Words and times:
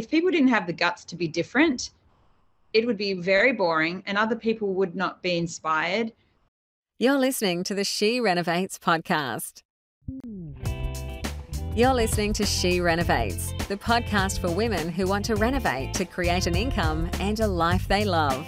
if 0.00 0.08
people 0.08 0.30
didn't 0.30 0.48
have 0.48 0.66
the 0.66 0.72
guts 0.72 1.04
to 1.04 1.14
be 1.14 1.28
different, 1.28 1.90
it 2.72 2.86
would 2.86 2.96
be 2.96 3.12
very 3.12 3.52
boring 3.52 4.02
and 4.06 4.16
other 4.16 4.34
people 4.34 4.72
would 4.72 4.96
not 4.96 5.22
be 5.22 5.36
inspired. 5.36 6.10
You're 6.98 7.18
listening 7.18 7.64
to 7.64 7.74
the 7.74 7.84
She 7.84 8.18
Renovates 8.18 8.78
podcast. 8.78 9.60
You're 11.76 11.92
listening 11.92 12.32
to 12.32 12.46
She 12.46 12.80
Renovates, 12.80 13.52
the 13.68 13.76
podcast 13.76 14.40
for 14.40 14.50
women 14.50 14.88
who 14.88 15.06
want 15.06 15.26
to 15.26 15.36
renovate 15.36 15.92
to 15.94 16.06
create 16.06 16.46
an 16.46 16.54
income 16.54 17.10
and 17.20 17.38
a 17.40 17.46
life 17.46 17.86
they 17.86 18.06
love. 18.06 18.46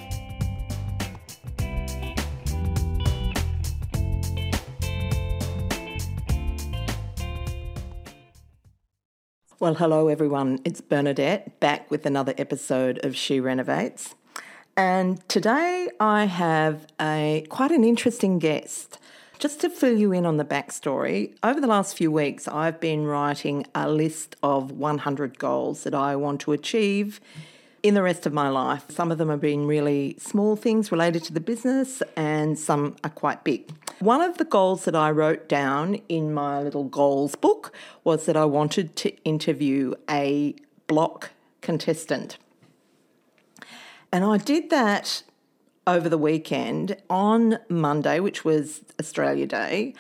Well, 9.63 9.75
hello 9.75 10.09
everyone. 10.09 10.59
It's 10.65 10.81
Bernadette 10.81 11.61
back 11.61 11.89
with 11.89 12.05
another 12.05 12.35
episode 12.37 12.99
of 13.05 13.15
She 13.15 13.39
Renovates. 13.39 14.17
And 14.77 15.29
today 15.29 15.89
I 16.01 16.25
have 16.25 16.89
a 17.01 17.47
quite 17.49 17.71
an 17.71 17.85
interesting 17.85 18.41
guest. 18.41 18.99
Just 19.39 19.61
to 19.61 19.71
fill 19.71 19.97
you 19.97 20.11
in 20.11 20.27
on 20.27 20.37
the 20.37 20.45
backstory, 20.45 21.37
over 21.45 21.61
the 21.61 21.69
last 21.69 21.97
few 21.97 22.11
weeks 22.11 22.49
I've 22.49 22.81
been 22.81 23.07
writing 23.07 23.65
a 23.73 23.89
list 23.89 24.35
of 24.43 24.73
100 24.73 25.39
goals 25.39 25.85
that 25.85 25.95
I 25.95 26.17
want 26.17 26.41
to 26.41 26.51
achieve 26.51 27.21
in 27.83 27.95
the 27.95 28.03
rest 28.03 28.27
of 28.27 28.33
my 28.33 28.49
life. 28.49 28.85
Some 28.89 29.11
of 29.11 29.19
them 29.19 29.29
have 29.29 29.41
been 29.41 29.67
really 29.67 30.17
small 30.19 30.57
things 30.57 30.93
related 30.93 31.25
to 31.25 31.33
the 31.33 31.41
business, 31.41 32.03
and 32.17 32.59
some 32.59 32.97
are 33.03 33.11
quite 33.11 33.45
big. 33.45 33.71
One 33.99 34.21
of 34.21 34.39
the 34.39 34.45
goals 34.45 34.85
that 34.85 34.95
I 34.95 35.11
wrote 35.11 35.49
down 35.49 35.97
in 36.09 36.33
my 36.33 36.63
little 36.63 36.85
goals 36.85 37.35
book 37.35 37.73
was 38.05 38.27
that 38.27 38.37
I 38.37 38.45
wanted 38.45 38.97
to 38.97 39.15
interview 39.25 39.95
a 40.09 40.55
block 40.87 41.31
contestant. 41.61 42.39
And 44.13 44.25
I 44.25 44.37
did 44.37 44.71
that 44.71 45.23
over 45.87 46.09
the 46.09 46.19
weekend 46.19 46.97
on 47.11 47.59
Monday, 47.69 48.21
which 48.21 48.45
was 48.45 48.83
Australia 49.01 49.47
Day. 49.47 49.95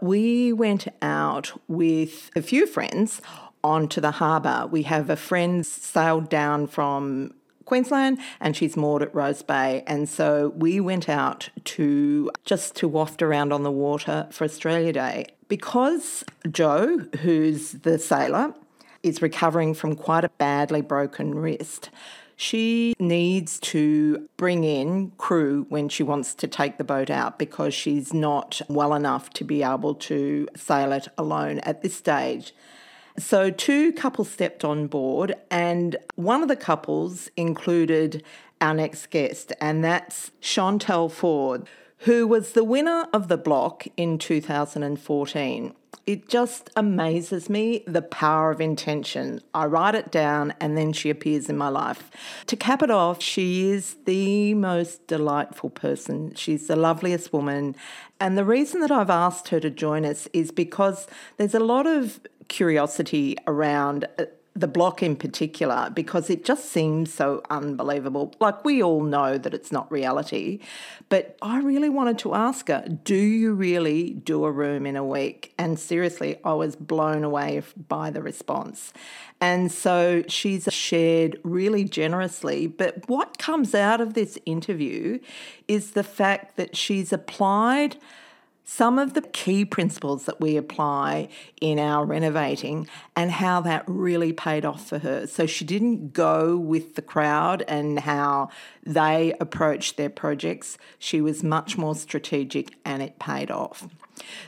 We 0.00 0.52
went 0.52 0.88
out 1.00 1.58
with 1.68 2.30
a 2.36 2.42
few 2.42 2.66
friends 2.66 3.22
onto 3.64 4.00
the 4.00 4.12
harbour. 4.12 4.68
We 4.70 4.82
have 4.84 5.10
a 5.10 5.16
friend 5.16 5.66
sailed 5.66 6.28
down 6.28 6.66
from 6.68 7.34
Queensland 7.64 8.18
and 8.40 8.54
she's 8.54 8.76
moored 8.76 9.02
at 9.02 9.14
Rose 9.14 9.42
Bay. 9.42 9.82
And 9.86 10.08
so 10.08 10.52
we 10.54 10.78
went 10.80 11.08
out 11.08 11.48
to 11.64 12.30
just 12.44 12.76
to 12.76 12.86
waft 12.86 13.22
around 13.22 13.52
on 13.52 13.62
the 13.62 13.72
water 13.72 14.28
for 14.30 14.44
Australia 14.44 14.92
Day. 14.92 15.26
Because 15.48 16.24
Joe, 16.50 17.06
who's 17.22 17.72
the 17.72 17.98
sailor, 17.98 18.54
is 19.02 19.22
recovering 19.22 19.74
from 19.74 19.96
quite 19.96 20.24
a 20.24 20.30
badly 20.30 20.82
broken 20.82 21.34
wrist, 21.34 21.90
she 22.36 22.94
needs 22.98 23.60
to 23.60 24.28
bring 24.36 24.64
in 24.64 25.12
crew 25.18 25.66
when 25.68 25.88
she 25.88 26.02
wants 26.02 26.34
to 26.34 26.48
take 26.48 26.78
the 26.78 26.84
boat 26.84 27.08
out 27.08 27.38
because 27.38 27.72
she's 27.72 28.12
not 28.12 28.60
well 28.68 28.92
enough 28.94 29.30
to 29.30 29.44
be 29.44 29.62
able 29.62 29.94
to 29.94 30.48
sail 30.56 30.92
it 30.92 31.08
alone 31.16 31.60
at 31.60 31.82
this 31.82 31.94
stage. 31.94 32.52
So, 33.16 33.48
two 33.50 33.92
couples 33.92 34.28
stepped 34.28 34.64
on 34.64 34.88
board, 34.88 35.36
and 35.48 35.96
one 36.16 36.42
of 36.42 36.48
the 36.48 36.56
couples 36.56 37.28
included 37.36 38.24
our 38.60 38.74
next 38.74 39.10
guest, 39.10 39.52
and 39.60 39.84
that's 39.84 40.32
Chantel 40.42 41.10
Ford, 41.10 41.68
who 42.04 42.26
was 42.26 42.52
the 42.52 42.64
winner 42.64 43.06
of 43.14 43.28
the 43.28 43.38
block 43.38 43.86
in 43.96 44.18
2014. 44.18 45.74
It 46.06 46.28
just 46.28 46.68
amazes 46.76 47.48
me 47.48 47.82
the 47.86 48.02
power 48.02 48.50
of 48.50 48.60
intention. 48.60 49.40
I 49.54 49.64
write 49.64 49.94
it 49.94 50.10
down 50.10 50.52
and 50.60 50.76
then 50.76 50.92
she 50.92 51.08
appears 51.08 51.48
in 51.48 51.56
my 51.56 51.70
life. 51.70 52.10
To 52.48 52.56
cap 52.56 52.82
it 52.82 52.90
off, 52.90 53.22
she 53.22 53.70
is 53.70 53.96
the 54.04 54.52
most 54.52 55.06
delightful 55.06 55.70
person. 55.70 56.34
She's 56.34 56.66
the 56.66 56.76
loveliest 56.76 57.32
woman. 57.32 57.74
And 58.20 58.36
the 58.36 58.44
reason 58.44 58.82
that 58.82 58.90
I've 58.90 59.08
asked 59.08 59.48
her 59.48 59.60
to 59.60 59.70
join 59.70 60.04
us 60.04 60.28
is 60.34 60.50
because 60.50 61.06
there's 61.38 61.54
a 61.54 61.60
lot 61.60 61.86
of 61.86 62.20
curiosity 62.48 63.38
around 63.46 64.06
uh, 64.18 64.26
the 64.56 64.68
block 64.68 65.02
in 65.02 65.16
particular 65.16 65.90
because 65.92 66.30
it 66.30 66.44
just 66.44 66.66
seems 66.66 67.12
so 67.12 67.42
unbelievable. 67.50 68.32
Like 68.38 68.64
we 68.64 68.82
all 68.82 69.02
know 69.02 69.36
that 69.36 69.52
it's 69.52 69.72
not 69.72 69.90
reality, 69.90 70.60
but 71.08 71.36
I 71.42 71.58
really 71.58 71.88
wanted 71.88 72.18
to 72.20 72.34
ask 72.34 72.68
her, 72.68 72.84
do 73.02 73.16
you 73.16 73.52
really 73.52 74.10
do 74.10 74.44
a 74.44 74.52
room 74.52 74.86
in 74.86 74.94
a 74.94 75.04
week? 75.04 75.52
And 75.58 75.78
seriously, 75.78 76.38
I 76.44 76.52
was 76.52 76.76
blown 76.76 77.24
away 77.24 77.62
by 77.88 78.10
the 78.10 78.22
response. 78.22 78.92
And 79.40 79.72
so 79.72 80.22
she's 80.28 80.68
shared 80.72 81.40
really 81.42 81.82
generously. 81.82 82.68
But 82.68 83.08
what 83.08 83.38
comes 83.38 83.74
out 83.74 84.00
of 84.00 84.14
this 84.14 84.38
interview 84.46 85.18
is 85.66 85.92
the 85.92 86.04
fact 86.04 86.56
that 86.56 86.76
she's 86.76 87.12
applied 87.12 87.96
some 88.64 88.98
of 88.98 89.12
the 89.12 89.20
key 89.20 89.64
principles 89.64 90.24
that 90.24 90.40
we 90.40 90.56
apply 90.56 91.28
in 91.60 91.78
our 91.78 92.04
renovating 92.04 92.88
and 93.14 93.30
how 93.30 93.60
that 93.60 93.84
really 93.86 94.32
paid 94.32 94.64
off 94.64 94.88
for 94.88 94.98
her. 94.98 95.26
So 95.26 95.46
she 95.46 95.64
didn't 95.64 96.12
go 96.12 96.56
with 96.56 96.94
the 96.94 97.02
crowd 97.02 97.62
and 97.68 98.00
how 98.00 98.48
they 98.84 99.34
approached 99.38 99.96
their 99.96 100.10
projects. 100.10 100.78
She 100.98 101.20
was 101.20 101.42
much 101.42 101.76
more 101.76 101.94
strategic 101.94 102.74
and 102.84 103.02
it 103.02 103.18
paid 103.18 103.50
off. 103.50 103.86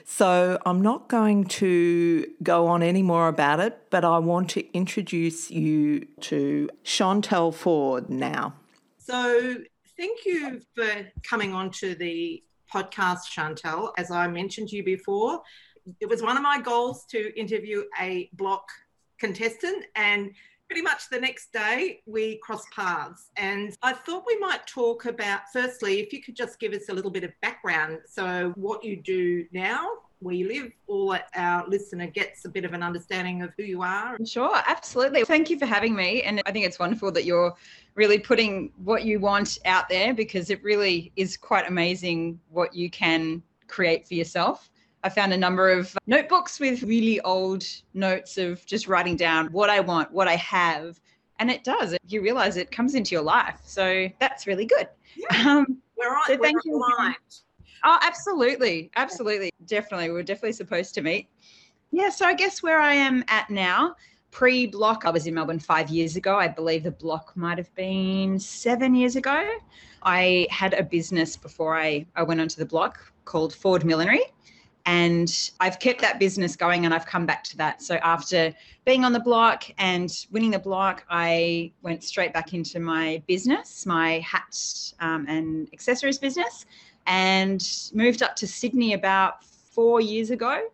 So 0.04 0.59
I'm 0.65 0.81
not 0.81 1.09
going 1.09 1.44
to 1.44 2.27
go 2.43 2.69
on 2.69 2.83
any 2.83 3.03
more 3.03 3.28
about 3.28 3.60
it, 3.60 3.91
but 3.91 4.04
I 4.04 4.19
want 4.19 4.50
to 4.50 4.72
introduce 4.75 5.50
you 5.50 6.06
to 6.22 6.71
Chantel 6.84 7.53
Ford 7.53 8.09
now. 8.09 8.54
So 8.98 9.56
thank 9.97 10.25
you 10.25 10.62
for 10.75 11.10
coming 11.22 11.53
on 11.53 11.71
to 11.72 11.94
the 11.94 12.43
podcast, 12.72 13.25
Chantel. 13.34 13.93
As 13.99 14.10
I 14.10 14.28
mentioned 14.28 14.69
to 14.69 14.77
you 14.77 14.84
before, 14.84 15.43
it 16.00 16.09
was 16.09 16.22
one 16.22 16.37
of 16.37 16.43
my 16.43 16.60
goals 16.60 17.04
to 17.10 17.38
interview 17.38 17.84
a 18.00 18.28
block 18.34 18.69
contestant 19.19 19.84
and 19.94 20.32
pretty 20.69 20.82
much 20.82 21.09
the 21.10 21.21
next 21.21 21.53
day 21.53 22.03
we 22.06 22.38
crossed 22.43 22.69
paths 22.75 23.31
and 23.37 23.77
i 23.82 23.93
thought 23.93 24.25
we 24.27 24.37
might 24.38 24.66
talk 24.66 25.06
about 25.06 25.41
firstly 25.53 26.00
if 26.00 26.12
you 26.12 26.21
could 26.21 26.34
just 26.34 26.59
give 26.59 26.72
us 26.72 26.88
a 26.88 26.93
little 26.93 27.10
bit 27.10 27.25
of 27.25 27.31
background 27.41 27.99
so 28.06 28.53
what 28.56 28.84
you 28.84 29.00
do 29.00 29.47
now 29.53 29.88
where 30.21 30.34
you 30.34 30.49
live, 30.49 30.72
all 30.87 31.16
our 31.34 31.69
listener 31.69 32.06
gets 32.06 32.44
a 32.44 32.49
bit 32.49 32.65
of 32.65 32.72
an 32.72 32.82
understanding 32.82 33.43
of 33.43 33.53
who 33.56 33.65
you 33.65 33.82
are. 33.82 34.16
Sure, 34.25 34.62
absolutely. 34.66 35.25
Thank 35.25 35.50
you 35.50 35.59
for 35.59 35.66
having 35.66 35.94
me. 35.94 36.22
And 36.22 36.41
I 36.47 36.53
think 36.53 36.65
it's 36.65 36.78
wonderful 36.78 37.12
that 37.12 37.25
you're 37.25 37.54
really 37.94 38.19
putting 38.19 38.72
what 38.84 39.04
you 39.04 39.21
want 39.21 39.59
out 39.65 39.88
there 39.88 40.15
because 40.15 40.50
it 40.50 40.62
really 40.62 41.12
is 41.16 41.37
quite 41.37 41.69
amazing 41.69 42.41
what 42.50 42.75
you 42.75 42.91
can 42.91 43.43
create 43.69 44.06
for 44.06 44.15
yourself. 44.15 44.71
I 45.04 45.09
found 45.09 45.32
a 45.32 45.37
number 45.37 45.71
of 45.71 45.97
notebooks 46.06 46.59
with 46.59 46.83
really 46.83 47.21
old 47.21 47.65
notes 47.94 48.38
of 48.38 48.65
just 48.66 48.88
writing 48.88 49.16
down 49.16 49.47
what 49.53 49.71
I 49.71 49.81
want, 49.81 50.10
what 50.12 50.28
I 50.28 50.37
have. 50.37 51.00
And 51.38 51.50
it 51.50 51.62
does. 51.62 51.94
You 52.09 52.22
realize 52.22 52.56
it 52.56 52.71
comes 52.71 52.94
into 52.94 53.15
your 53.15 53.22
life. 53.22 53.60
So 53.65 54.09
that's 54.19 54.47
really 54.47 54.65
good. 54.65 54.88
Yeah. 55.15 55.50
Um, 55.50 55.78
we're 55.97 56.09
on, 56.09 56.27
so 56.27 56.38
thank 56.38 56.56
you. 56.65 56.77
Aligned. 56.77 57.16
Oh, 57.88 57.98
absolutely. 58.02 58.91
Absolutely. 58.97 59.50
Definitely. 59.64 60.10
We 60.10 60.19
are 60.19 60.24
definitely 60.24 60.54
supposed 60.54 60.92
to 60.97 61.02
meet. 61.02 61.28
Yeah. 61.92 62.10
So 62.10 62.26
I 62.26 62.34
guess 62.34 62.60
where 62.60 62.80
I 62.80 62.92
am 62.92 63.24
at 63.28 63.48
now, 63.48 63.94
pre 64.32 64.66
block, 64.66 65.04
I 65.06 65.10
was 65.10 65.28
in 65.28 65.34
Melbourne 65.34 65.60
five 65.60 65.88
years 65.88 66.16
ago. 66.16 66.36
I 66.36 66.48
believe 66.48 66.82
the 66.82 66.91
block 66.91 67.36
might 67.36 67.58
have 67.58 67.72
been 67.76 68.41
seven 68.41 68.97
years 68.97 69.14
ago. 69.14 69.48
I 70.02 70.48
had 70.50 70.74
a 70.74 70.82
business 70.82 71.36
before 71.36 71.78
I, 71.78 72.06
I 72.16 72.24
went 72.24 72.41
onto 72.41 72.56
the 72.56 72.66
block 72.66 72.98
called 73.24 73.54
Ford 73.54 73.84
Millinery. 73.84 74.24
And 74.84 75.32
I've 75.60 75.78
kept 75.78 76.00
that 76.00 76.18
business 76.18 76.56
going 76.56 76.84
and 76.84 76.94
I've 76.94 77.06
come 77.06 77.24
back 77.24 77.44
to 77.44 77.56
that. 77.58 77.82
So 77.82 77.97
after 77.97 78.53
being 78.84 79.04
on 79.04 79.12
the 79.12 79.20
block 79.20 79.64
and 79.78 80.10
winning 80.32 80.50
the 80.50 80.60
block, 80.60 81.04
I 81.08 81.72
went 81.82 82.03
straight 82.03 82.32
back 82.32 82.53
into 82.53 82.80
my 82.80 83.22
business, 83.28 83.86
my 83.86 84.21
hat 84.21 84.56
um, 84.98 85.24
and 85.28 85.68
accessories 85.72 86.18
business 86.18 86.66
and 87.06 87.91
moved 87.92 88.22
up 88.22 88.36
to 88.36 88.47
Sydney 88.47 88.92
about 88.94 89.44
four 89.44 90.00
years 90.00 90.30
ago. 90.30 90.68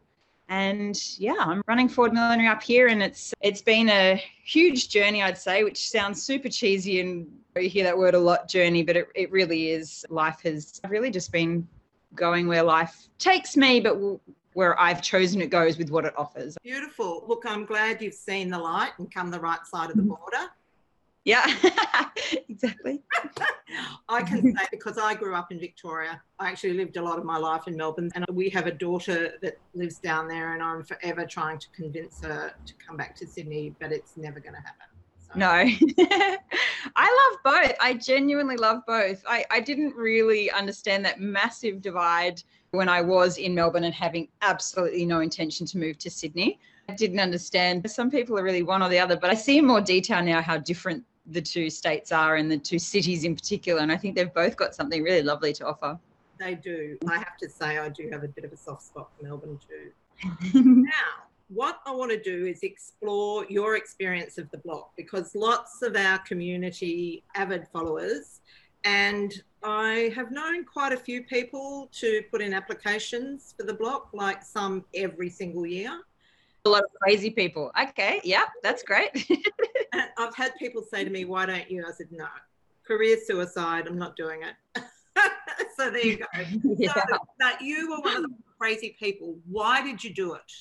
And 0.49 1.00
yeah, 1.19 1.37
I'm 1.38 1.62
running 1.67 1.88
Ford 1.88 2.12
Millinery 2.12 2.46
up 2.46 2.62
here, 2.62 2.88
and 2.88 3.02
it's 3.02 3.32
it's 3.40 3.62
been 3.62 3.88
a 3.88 4.23
huge 4.44 4.90
journey, 4.90 5.23
I'd 5.23 5.38
say, 5.38 5.64
which 5.64 5.88
sounds 5.88 6.23
super 6.23 6.49
cheesy, 6.50 7.00
and 7.00 7.26
you 7.56 7.69
hear 7.69 7.84
that 7.84 7.96
word 7.96 8.14
a 8.14 8.19
lot, 8.19 8.49
journey, 8.49 8.82
but 8.82 8.96
it, 8.96 9.08
it 9.14 9.31
really 9.31 9.70
is. 9.70 10.05
Life 10.11 10.40
has 10.43 10.81
really 10.88 11.11
just 11.11 11.32
been 11.32 11.67
going 12.14 12.49
where 12.49 12.62
life 12.62 13.08
takes 13.19 13.56
me, 13.56 13.81
but 13.81 13.96
where 14.52 14.78
I've 14.78 15.00
chosen 15.00 15.40
it 15.40 15.49
goes 15.49 15.78
with 15.78 15.90
what 15.90 16.05
it 16.05 16.12
offers. 16.19 16.56
Beautiful. 16.62 17.25
Look, 17.26 17.44
I'm 17.46 17.64
glad 17.64 18.02
you've 18.02 18.12
seen 18.14 18.50
the 18.50 18.58
light 18.58 18.93
and 18.99 19.11
come 19.11 19.31
the 19.31 19.40
right 19.40 19.64
side 19.67 19.90
of 19.90 19.96
the 19.96 20.02
mm-hmm. 20.02 20.11
border. 20.11 20.50
Yeah, 21.25 21.47
exactly. 22.49 23.01
I 24.09 24.23
can 24.23 24.43
say 24.57 24.67
because 24.71 24.99
I 24.99 25.15
grew 25.15 25.35
up 25.35 25.53
in 25.53 25.61
Victoria. 25.61 26.21
I 26.39 26.49
actually 26.49 26.75
lived 26.75 26.97
a 26.97 27.03
lot 27.03 27.19
of 27.19 27.25
my 27.25 27.39
life 27.39 27.69
in 27.69 27.77
Melbourne, 27.77 28.11
and 28.15 28.25
we 28.31 28.49
have 28.51 28.67
a 28.67 28.73
daughter 28.73 29.35
that 29.41 29.59
lives 29.75 29.99
down 29.99 30.27
there, 30.27 30.55
and 30.55 30.63
I'm 30.63 30.83
forever 30.83 31.25
trying 31.25 31.59
to 31.59 31.69
convince 31.71 32.23
her 32.23 32.53
to 32.65 32.75
come 32.85 32.97
back 32.97 33.15
to 33.17 33.27
Sydney, 33.27 33.75
but 33.81 33.93
it's 33.93 34.17
never 34.17 34.41
going 34.41 34.55
to 34.55 34.61
happen. 34.61 34.87
No. 35.35 35.49
I 36.97 37.31
love 37.31 37.39
both. 37.43 37.77
I 37.81 37.95
genuinely 37.95 38.57
love 38.57 38.81
both. 38.87 39.23
I, 39.27 39.47
I 39.51 39.61
didn't 39.61 39.95
really 39.97 40.51
understand 40.51 41.05
that 41.07 41.21
massive 41.21 41.81
divide 41.81 42.43
when 42.73 42.89
I 42.89 43.01
was 43.01 43.39
in 43.39 43.55
Melbourne 43.55 43.85
and 43.85 43.95
having 43.95 44.29
absolutely 44.43 45.07
no 45.07 45.21
intention 45.21 45.67
to 45.67 45.79
move 45.79 45.99
to 45.99 46.11
Sydney. 46.11 46.59
I 46.89 46.95
didn't 46.95 47.21
understand. 47.21 47.89
Some 47.91 48.11
people 48.11 48.39
are 48.39 48.43
really 48.43 48.63
one 48.63 48.83
or 48.83 48.89
the 48.89 48.99
other, 48.99 49.17
but 49.17 49.31
I 49.31 49.35
see 49.35 49.59
in 49.59 49.67
more 49.67 49.81
detail 49.81 50.23
now 50.23 50.43
how 50.43 50.59
different 50.59 51.05
the 51.27 51.41
two 51.41 51.71
states 51.71 52.13
are 52.13 52.37
and 52.37 52.51
the 52.51 52.59
two 52.59 52.79
cities 52.79 53.25
in 53.25 53.35
particular. 53.35 53.81
And 53.81 53.93
I 53.93 53.97
think 53.97 54.17
they've 54.17 54.33
both 54.33 54.57
got 54.57 54.75
something 54.75 55.03
really 55.03 55.23
lovely 55.23 55.53
to 55.55 55.67
offer. 55.67 55.99
They 56.39 56.55
do. 56.55 56.99
I 57.09 57.19
have 57.19 57.37
to 57.39 57.49
say, 57.49 57.79
I 57.79 57.89
do 57.89 58.09
have 58.11 58.25
a 58.25 58.29
bit 58.29 58.45
of 58.45 58.53
a 58.53 58.57
soft 58.57 58.83
spot 58.83 59.11
for 59.17 59.25
Melbourne 59.25 59.59
too. 59.69 59.93
now, 60.55 60.91
what 61.49 61.81
I 61.87 61.93
want 61.93 62.11
to 62.11 62.21
do 62.21 62.47
is 62.47 62.63
explore 62.63 63.47
your 63.49 63.77
experience 63.77 64.39
of 64.39 64.51
the 64.51 64.59
block 64.59 64.93
because 64.97 65.35
lots 65.35 65.83
of 65.83 65.97
our 65.97 66.19
community 66.19 67.23
avid 67.37 67.69
followers 67.73 68.41
and 68.85 69.43
I 69.63 70.13
have 70.15 70.33
known 70.33 70.65
quite 70.65 70.93
a 70.93 70.97
few 70.97 71.23
people 71.23 71.89
to 71.93 72.23
put 72.31 72.41
in 72.41 72.53
applications 72.53 73.55
for 73.57 73.65
the 73.65 73.75
block, 73.75 74.09
like 74.13 74.43
some 74.43 74.85
every 74.95 75.31
single 75.31 75.67
year. 75.67 76.01
A 76.64 76.69
lot 76.69 76.85
of 76.85 76.91
crazy 77.03 77.31
people. 77.31 77.73
Okay, 77.88 78.20
yeah, 78.23 78.44
that's 78.62 78.82
great. 78.85 79.29
I've 80.19 80.35
had 80.35 80.55
people 80.59 80.82
say 80.82 81.05
to 81.05 81.11
me, 81.11 81.25
Why 81.25 81.47
don't 81.47 81.69
you? 81.70 81.85
I 81.87 81.93
said, 81.93 82.06
No, 82.12 82.26
career 82.87 83.17
suicide, 83.25 83.87
I'm 83.88 83.99
not 83.99 84.17
doing 84.17 84.43
it. 84.43 84.85
so 85.76 85.91
there 85.91 86.06
you 86.06 86.19
go. 86.19 86.26
yeah. 86.79 86.94
So 86.94 87.19
that 87.41 87.61
you 87.61 87.91
were 87.91 88.00
one 88.00 88.17
of 88.17 88.23
the 88.23 88.37
crazy 88.59 88.97
people. 88.99 89.37
Why 89.50 89.82
did 89.82 90.05
you 90.05 90.14
do 90.14 90.35
it? 90.35 90.53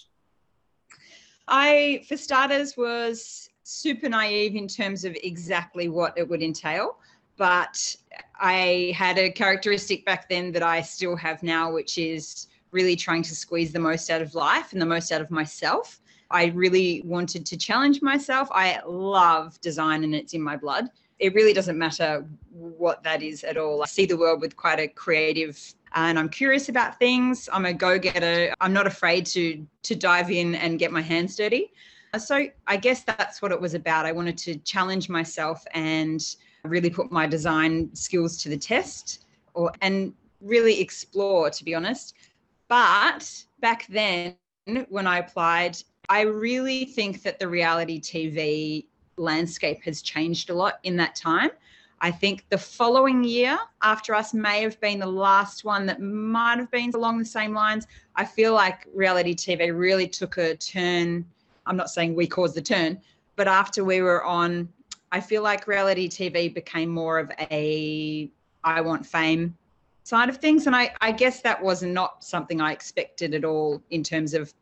I, 1.48 2.04
for 2.08 2.18
starters, 2.18 2.76
was 2.78 3.50
super 3.64 4.10
naive 4.10 4.56
in 4.56 4.68
terms 4.68 5.06
of 5.06 5.16
exactly 5.24 5.88
what 5.88 6.18
it 6.18 6.28
would 6.28 6.42
entail. 6.42 6.98
But 7.38 7.96
I 8.40 8.94
had 8.96 9.18
a 9.18 9.32
characteristic 9.32 10.06
back 10.06 10.30
then 10.30 10.52
that 10.54 10.64
I 10.64 10.82
still 10.82 11.16
have 11.16 11.44
now, 11.44 11.72
which 11.72 11.98
is 11.98 12.48
really 12.72 12.96
trying 12.96 13.24
to 13.24 13.36
squeeze 13.36 13.72
the 13.72 13.80
most 13.80 14.10
out 14.10 14.22
of 14.22 14.36
life 14.36 14.74
and 14.74 14.82
the 14.82 14.86
most 14.86 15.12
out 15.12 15.22
of 15.22 15.30
myself. 15.32 16.00
I 16.30 16.46
really 16.48 17.02
wanted 17.06 17.46
to 17.48 17.58
challenge 17.58 18.02
myself. 18.02 18.48
I 18.52 18.80
love 18.86 19.60
design 19.62 20.04
and 20.04 20.16
it's 20.16 20.34
in 20.34 20.42
my 20.42 20.56
blood. 20.56 20.90
It 21.20 21.34
really 21.36 21.54
doesn't 21.54 21.78
matter 21.78 22.26
what 22.52 23.04
that 23.04 23.22
is 23.22 23.44
at 23.44 23.58
all. 23.58 23.84
I 23.84 23.86
see 23.86 24.06
the 24.06 24.18
world 24.18 24.42
with 24.42 24.56
quite 24.56 24.80
a 24.80 24.88
creative 24.88 25.60
and 25.94 26.18
I'm 26.18 26.30
curious 26.30 26.70
about 26.70 26.98
things. 27.00 27.50
I'm 27.52 27.66
a 27.66 27.74
go-getter. 27.74 28.54
I'm 28.62 28.74
not 28.74 28.88
afraid 28.88 29.26
to 29.28 29.66
to 29.84 29.96
dive 29.96 30.32
in 30.32 30.56
and 30.56 30.80
get 30.80 30.92
my 30.92 31.02
hands 31.02 31.36
dirty. 31.36 31.74
So 32.18 32.48
I 32.68 32.78
guess 32.78 33.04
that's 33.04 33.42
what 33.42 33.52
it 33.52 33.60
was 33.60 33.74
about. 33.74 34.06
I 34.06 34.12
wanted 34.12 34.38
to 34.40 34.56
challenge 34.60 35.10
myself 35.10 35.64
and 35.74 36.22
really 36.64 36.90
put 36.90 37.12
my 37.12 37.28
design 37.28 37.90
skills 37.94 38.38
to 38.44 38.50
the 38.50 38.58
test 38.58 39.26
or 39.54 39.72
and 39.82 40.14
really 40.40 40.80
explore 40.80 41.50
to 41.50 41.64
be 41.64 41.76
honest. 41.76 42.16
But 42.72 43.44
back 43.60 43.86
then 43.88 44.38
when 44.88 45.06
I 45.06 45.18
applied, 45.18 45.76
I 46.08 46.22
really 46.22 46.86
think 46.86 47.22
that 47.24 47.38
the 47.38 47.50
reality 47.50 48.00
TV 48.00 48.86
landscape 49.18 49.84
has 49.84 50.02
changed 50.02 50.50
a 50.50 50.54
lot 50.54 50.80
in 50.84 50.96
that 50.96 51.14
time. 51.14 51.50
I 52.00 52.12
think 52.12 52.46
the 52.48 52.58
following 52.58 53.26
year 53.26 53.60
after 53.82 54.16
us 54.16 54.34
may 54.34 54.62
have 54.62 54.80
been 54.80 55.00
the 55.00 55.06
last 55.06 55.66
one 55.66 55.86
that 55.88 56.00
might 56.00 56.60
have 56.60 56.72
been 56.72 56.92
along 56.94 57.20
the 57.20 57.26
same 57.26 57.54
lines. 57.54 57.88
I 58.16 58.24
feel 58.24 58.54
like 58.54 58.88
reality 58.94 59.36
TV 59.36 59.78
really 59.78 60.08
took 60.08 60.38
a 60.38 60.56
turn. 60.56 61.26
I'm 61.66 61.76
not 61.76 61.90
saying 61.90 62.16
we 62.16 62.26
caused 62.26 62.56
the 62.56 62.62
turn, 62.62 63.02
but 63.36 63.50
after 63.50 63.84
we 63.84 64.02
were 64.02 64.24
on, 64.24 64.70
I 65.12 65.20
feel 65.20 65.44
like 65.44 65.68
reality 65.68 66.08
TV 66.08 66.54
became 66.54 66.90
more 66.90 67.20
of 67.20 67.34
a 67.52 68.32
I 68.64 68.80
want 68.80 69.06
fame 69.06 69.58
side 70.04 70.30
of 70.30 70.38
things. 70.38 70.68
And 70.68 70.76
I, 70.76 70.94
I 71.02 71.12
guess 71.12 71.42
that 71.42 71.62
was 71.62 71.84
not 71.84 72.24
something 72.24 72.62
I 72.62 72.72
expected 72.72 73.34
at 73.34 73.46
all 73.46 73.82
in 73.90 74.04
terms 74.04 74.34
of 74.34 74.54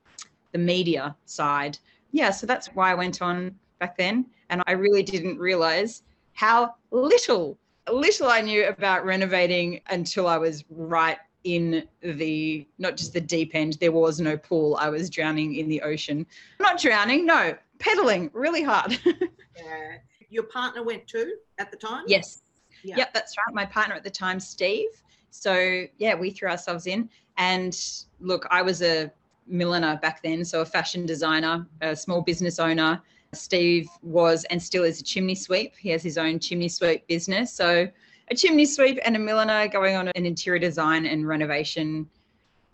the 0.51 0.59
media 0.59 1.15
side. 1.25 1.77
Yeah, 2.11 2.31
so 2.31 2.45
that's 2.47 2.67
why 2.67 2.91
I 2.91 2.95
went 2.95 3.21
on 3.21 3.55
back 3.79 3.97
then. 3.97 4.25
And 4.49 4.61
I 4.67 4.73
really 4.73 5.03
didn't 5.03 5.37
realize 5.37 6.03
how 6.33 6.75
little, 6.91 7.57
little 7.91 8.27
I 8.27 8.41
knew 8.41 8.67
about 8.67 9.05
renovating 9.05 9.81
until 9.89 10.27
I 10.27 10.37
was 10.37 10.63
right 10.69 11.17
in 11.45 11.87
the 12.01 12.67
not 12.77 12.97
just 12.97 13.13
the 13.13 13.21
deep 13.21 13.51
end 13.53 13.77
there 13.79 13.93
was 13.93 14.19
no 14.19 14.35
pool 14.35 14.75
i 14.75 14.89
was 14.89 15.09
drowning 15.09 15.55
in 15.55 15.69
the 15.69 15.81
ocean 15.81 16.25
not 16.59 16.79
drowning 16.79 17.25
no 17.25 17.55
pedaling 17.79 18.29
really 18.33 18.61
hard 18.61 18.99
yeah 19.05 19.93
your 20.29 20.43
partner 20.43 20.83
went 20.83 21.07
too 21.07 21.35
at 21.57 21.71
the 21.71 21.77
time 21.77 22.03
yes 22.07 22.41
yeah. 22.83 22.97
yep 22.97 23.13
that's 23.13 23.37
right 23.37 23.55
my 23.55 23.65
partner 23.65 23.95
at 23.95 24.03
the 24.03 24.09
time 24.09 24.37
steve 24.37 24.89
so 25.31 25.83
yeah 25.97 26.15
we 26.15 26.31
threw 26.31 26.49
ourselves 26.49 26.87
in 26.87 27.09
and 27.37 28.03
look 28.19 28.47
i 28.51 28.61
was 28.61 28.81
a 28.81 29.11
milliner 29.47 29.97
back 30.01 30.21
then 30.21 30.45
so 30.45 30.61
a 30.61 30.65
fashion 30.65 31.05
designer 31.05 31.65
a 31.81 31.95
small 31.95 32.21
business 32.21 32.59
owner 32.59 33.01
Steve 33.33 33.89
was 34.01 34.43
and 34.45 34.61
still 34.61 34.83
is 34.83 35.01
a 35.01 35.03
chimney 35.03 35.35
sweep. 35.35 35.75
He 35.77 35.89
has 35.89 36.01
his 36.01 36.17
own 36.17 36.39
chimney 36.39 36.69
sweep 36.69 37.07
business. 37.07 37.53
So, 37.53 37.87
a 38.31 38.35
chimney 38.35 38.65
sweep 38.65 38.99
and 39.05 39.15
a 39.15 39.19
milliner 39.19 39.67
going 39.67 39.95
on 39.95 40.07
an 40.09 40.25
interior 40.25 40.59
design 40.59 41.05
and 41.05 41.27
renovation 41.27 42.07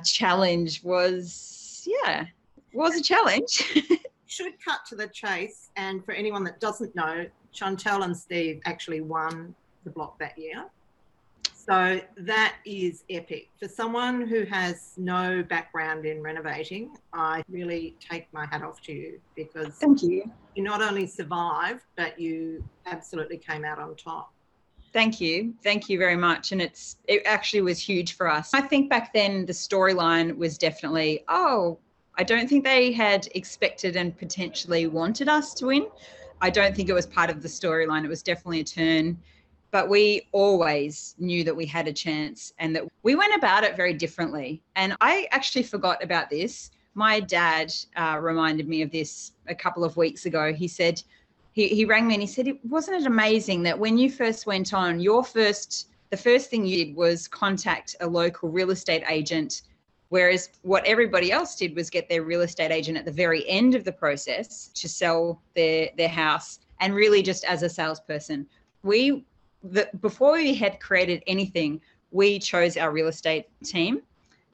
challenge 0.04 0.84
was, 0.84 1.88
yeah, 1.88 2.26
was 2.74 2.96
a 2.96 3.02
challenge. 3.02 3.64
Should 4.28 4.54
cut 4.64 4.80
to 4.90 4.96
the 4.96 5.08
chase. 5.08 5.70
And 5.78 6.04
for 6.04 6.14
anyone 6.14 6.44
that 6.44 6.60
doesn't 6.60 6.94
know, 6.96 7.26
Chantel 7.54 8.04
and 8.04 8.16
Steve 8.16 8.62
actually 8.66 9.00
won 9.00 9.56
the 9.86 9.90
block 9.90 10.20
that 10.20 10.38
year. 10.38 10.66
So 11.66 12.00
that 12.18 12.58
is 12.64 13.04
epic. 13.10 13.50
For 13.60 13.68
someone 13.68 14.28
who 14.28 14.46
has 14.46 14.94
no 14.98 15.42
background 15.42 16.06
in 16.06 16.22
renovating, 16.22 16.96
I 17.12 17.44
really 17.50 17.96
take 18.00 18.32
my 18.32 18.46
hat 18.46 18.62
off 18.62 18.82
to 18.84 18.94
you 18.94 19.20
because 19.36 19.74
thank 19.76 20.04
you. 20.04 20.32
You 20.54 20.62
not 20.62 20.84
only 20.84 21.08
survived, 21.08 21.82
but 21.96 22.20
you 22.20 22.64
absolutely 22.86 23.38
came 23.38 23.66
out 23.66 23.80
on 23.80 23.96
top. 23.96 24.32
Thank 24.94 25.20
you. 25.20 25.56
Thank 25.64 25.90
you 25.90 25.98
very 25.98 26.16
much. 26.16 26.52
And 26.52 26.62
it's 26.62 26.98
it 27.08 27.24
actually 27.26 27.62
was 27.62 27.80
huge 27.80 28.14
for 28.14 28.30
us. 28.30 28.54
I 28.54 28.62
think 28.62 28.88
back 28.88 29.12
then 29.12 29.48
the 29.48 29.54
storyline 29.54 30.38
was 30.38 30.60
definitely, 30.60 31.24
oh, 31.30 31.80
I 32.16 32.24
don't 32.24 32.48
think 32.48 32.64
they 32.64 32.92
had 32.92 33.28
expected 33.34 33.96
and 33.96 34.16
potentially 34.16 34.86
wanted 34.86 35.30
us 35.30 35.56
to 35.56 35.66
win. 35.66 35.88
I 36.42 36.52
don't 36.52 36.76
think 36.76 36.90
it 36.90 36.94
was 36.94 37.08
part 37.08 37.32
of 37.32 37.42
the 37.42 37.48
storyline. 37.48 38.06
It 38.06 38.10
was 38.10 38.22
definitely 38.22 38.60
a 38.60 38.64
turn 38.64 39.18
but 39.76 39.90
we 39.90 40.26
always 40.32 41.16
knew 41.20 41.44
that 41.44 41.54
we 41.54 41.66
had 41.66 41.86
a 41.86 41.92
chance 41.92 42.54
and 42.60 42.74
that 42.74 42.86
we 43.04 43.14
went 43.14 43.36
about 43.36 43.66
it 43.66 43.76
very 43.76 43.94
differently. 43.94 44.62
And 44.78 44.96
I 45.02 45.28
actually 45.32 45.64
forgot 45.64 46.02
about 46.02 46.30
this. 46.30 46.72
My 46.94 47.20
dad 47.20 47.74
uh, 47.98 48.18
reminded 48.22 48.70
me 48.70 48.84
of 48.84 48.90
this 48.90 49.34
a 49.50 49.54
couple 49.54 49.84
of 49.84 49.98
weeks 49.98 50.26
ago. 50.28 50.54
He 50.54 50.70
said, 50.70 51.04
he, 51.52 51.68
he 51.68 51.84
rang 51.84 52.08
me 52.08 52.14
and 52.14 52.24
he 52.24 52.28
said, 52.28 52.48
wasn't 52.64 53.02
it 53.02 53.06
amazing 53.06 53.64
that 53.64 53.78
when 53.78 53.98
you 53.98 54.10
first 54.10 54.46
went 54.46 54.74
on, 54.74 55.02
your 55.02 55.26
first, 55.26 55.90
the 56.10 56.16
first 56.16 56.50
thing 56.50 56.66
you 56.66 56.86
did 56.86 56.96
was 56.96 57.28
contact 57.28 57.98
a 58.00 58.08
local 58.08 58.48
real 58.48 58.72
estate 58.72 59.04
agent 59.10 59.64
Whereas 60.08 60.52
what 60.62 60.86
everybody 60.86 61.32
else 61.34 61.58
did 61.58 61.76
was 61.76 61.90
get 61.90 62.08
their 62.08 62.24
real 62.24 62.44
estate 62.44 62.72
agent 62.72 62.98
at 62.98 63.04
the 63.04 63.12
very 63.12 63.46
end 63.50 63.76
of 63.76 63.84
the 63.84 63.92
process 63.92 64.68
to 64.76 64.88
sell 64.88 65.42
their 65.56 65.90
their 65.98 66.08
house 66.08 66.60
and 66.80 66.94
really 66.94 67.24
just 67.24 67.44
as 67.44 67.64
a 67.64 67.70
salesperson. 67.70 68.46
We 68.84 69.26
before 70.00 70.34
we 70.34 70.56
had 70.56 70.80
created 70.80 71.24
anything, 71.28 71.82
we 72.12 72.40
chose 72.40 72.78
our 72.78 72.92
real 72.92 73.08
estate 73.08 73.48
team 73.64 74.02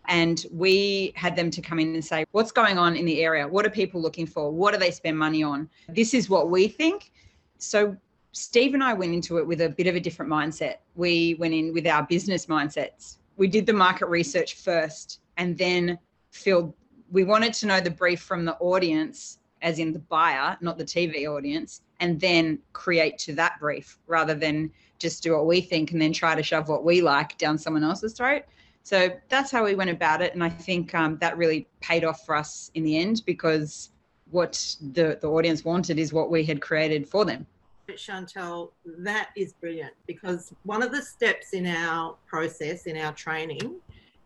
and 0.07 0.45
we 0.51 1.13
had 1.15 1.35
them 1.35 1.51
to 1.51 1.61
come 1.61 1.79
in 1.79 1.93
and 1.93 2.03
say, 2.03 2.25
What's 2.31 2.51
going 2.51 2.77
on 2.77 2.95
in 2.95 3.05
the 3.05 3.23
area? 3.23 3.47
What 3.47 3.65
are 3.65 3.69
people 3.69 4.01
looking 4.01 4.25
for? 4.25 4.51
What 4.51 4.73
do 4.73 4.79
they 4.79 4.91
spend 4.91 5.17
money 5.17 5.43
on? 5.43 5.69
This 5.89 6.13
is 6.13 6.29
what 6.29 6.49
we 6.49 6.67
think. 6.67 7.11
So, 7.57 7.95
Steve 8.31 8.73
and 8.73 8.83
I 8.83 8.93
went 8.93 9.13
into 9.13 9.37
it 9.37 9.45
with 9.45 9.61
a 9.61 9.69
bit 9.69 9.87
of 9.87 9.95
a 9.95 9.99
different 9.99 10.31
mindset. 10.31 10.77
We 10.95 11.35
went 11.35 11.53
in 11.53 11.73
with 11.73 11.85
our 11.85 12.03
business 12.03 12.45
mindsets. 12.45 13.17
We 13.35 13.47
did 13.47 13.65
the 13.65 13.73
market 13.73 14.07
research 14.07 14.55
first 14.55 15.19
and 15.37 15.57
then 15.57 15.99
filled, 16.31 16.73
we 17.11 17.25
wanted 17.25 17.53
to 17.55 17.67
know 17.67 17.81
the 17.81 17.89
brief 17.89 18.21
from 18.21 18.45
the 18.45 18.55
audience, 18.57 19.39
as 19.61 19.79
in 19.79 19.93
the 19.93 19.99
buyer, 19.99 20.57
not 20.61 20.77
the 20.77 20.83
TV 20.83 21.27
audience, 21.27 21.81
and 21.99 22.19
then 22.19 22.59
create 22.73 23.17
to 23.19 23.33
that 23.35 23.59
brief 23.59 23.97
rather 24.07 24.33
than 24.33 24.71
just 24.97 25.23
do 25.23 25.33
what 25.33 25.45
we 25.45 25.61
think 25.61 25.91
and 25.91 26.01
then 26.01 26.13
try 26.13 26.35
to 26.35 26.43
shove 26.43 26.69
what 26.69 26.83
we 26.83 27.01
like 27.01 27.37
down 27.37 27.57
someone 27.57 27.83
else's 27.83 28.13
throat. 28.13 28.43
So 28.83 29.09
that's 29.29 29.51
how 29.51 29.63
we 29.63 29.75
went 29.75 29.89
about 29.89 30.21
it. 30.21 30.33
And 30.33 30.43
I 30.43 30.49
think 30.49 30.95
um, 30.95 31.17
that 31.19 31.37
really 31.37 31.67
paid 31.81 32.03
off 32.03 32.25
for 32.25 32.35
us 32.35 32.71
in 32.73 32.83
the 32.83 32.97
end 32.97 33.23
because 33.25 33.89
what 34.31 34.75
the, 34.93 35.17
the 35.21 35.27
audience 35.27 35.63
wanted 35.63 35.99
is 35.99 36.13
what 36.13 36.31
we 36.31 36.43
had 36.43 36.61
created 36.61 37.07
for 37.07 37.25
them. 37.25 37.45
Chantel, 37.89 38.71
that 38.85 39.29
is 39.35 39.51
brilliant 39.53 39.93
because 40.07 40.53
one 40.63 40.81
of 40.81 40.91
the 40.91 41.01
steps 41.01 41.53
in 41.53 41.67
our 41.67 42.15
process, 42.25 42.85
in 42.85 42.95
our 42.97 43.11
training, 43.11 43.75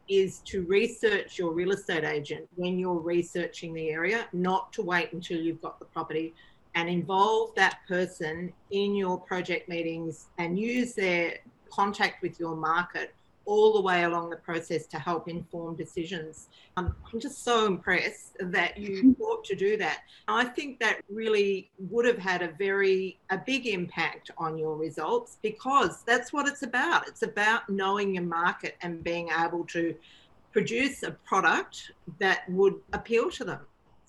is 0.07 0.39
to 0.39 0.63
research 0.63 1.37
your 1.39 1.51
real 1.51 1.71
estate 1.71 2.03
agent 2.03 2.47
when 2.55 2.77
you're 2.77 2.99
researching 2.99 3.73
the 3.73 3.89
area, 3.89 4.27
not 4.33 4.71
to 4.73 4.81
wait 4.81 5.11
until 5.13 5.39
you've 5.39 5.61
got 5.61 5.79
the 5.79 5.85
property 5.85 6.33
and 6.75 6.89
involve 6.89 7.55
that 7.55 7.79
person 7.87 8.51
in 8.71 8.95
your 8.95 9.17
project 9.17 9.69
meetings 9.69 10.27
and 10.37 10.59
use 10.59 10.93
their 10.93 11.35
contact 11.71 12.21
with 12.21 12.39
your 12.39 12.55
market 12.55 13.13
all 13.45 13.73
the 13.73 13.81
way 13.81 14.03
along 14.03 14.29
the 14.29 14.35
process 14.35 14.85
to 14.87 14.97
help 14.99 15.27
inform 15.27 15.75
decisions. 15.75 16.49
Um, 16.77 16.95
I'm 17.11 17.19
just 17.19 17.43
so 17.43 17.65
impressed 17.65 18.37
that 18.39 18.77
you 18.77 19.13
thought 19.19 19.43
to 19.45 19.55
do 19.55 19.77
that. 19.77 19.99
I 20.27 20.45
think 20.45 20.79
that 20.79 21.01
really 21.09 21.69
would 21.77 22.05
have 22.05 22.17
had 22.17 22.41
a 22.41 22.49
very 22.57 23.19
a 23.29 23.37
big 23.37 23.67
impact 23.67 24.31
on 24.37 24.57
your 24.57 24.75
results 24.75 25.37
because 25.41 26.03
that's 26.03 26.33
what 26.33 26.47
it's 26.47 26.63
about. 26.63 27.07
It's 27.07 27.23
about 27.23 27.69
knowing 27.69 28.15
your 28.15 28.23
market 28.23 28.75
and 28.81 29.03
being 29.03 29.29
able 29.29 29.65
to 29.65 29.95
produce 30.51 31.03
a 31.03 31.11
product 31.11 31.91
that 32.19 32.49
would 32.49 32.75
appeal 32.93 33.29
to 33.29 33.43
them. 33.43 33.59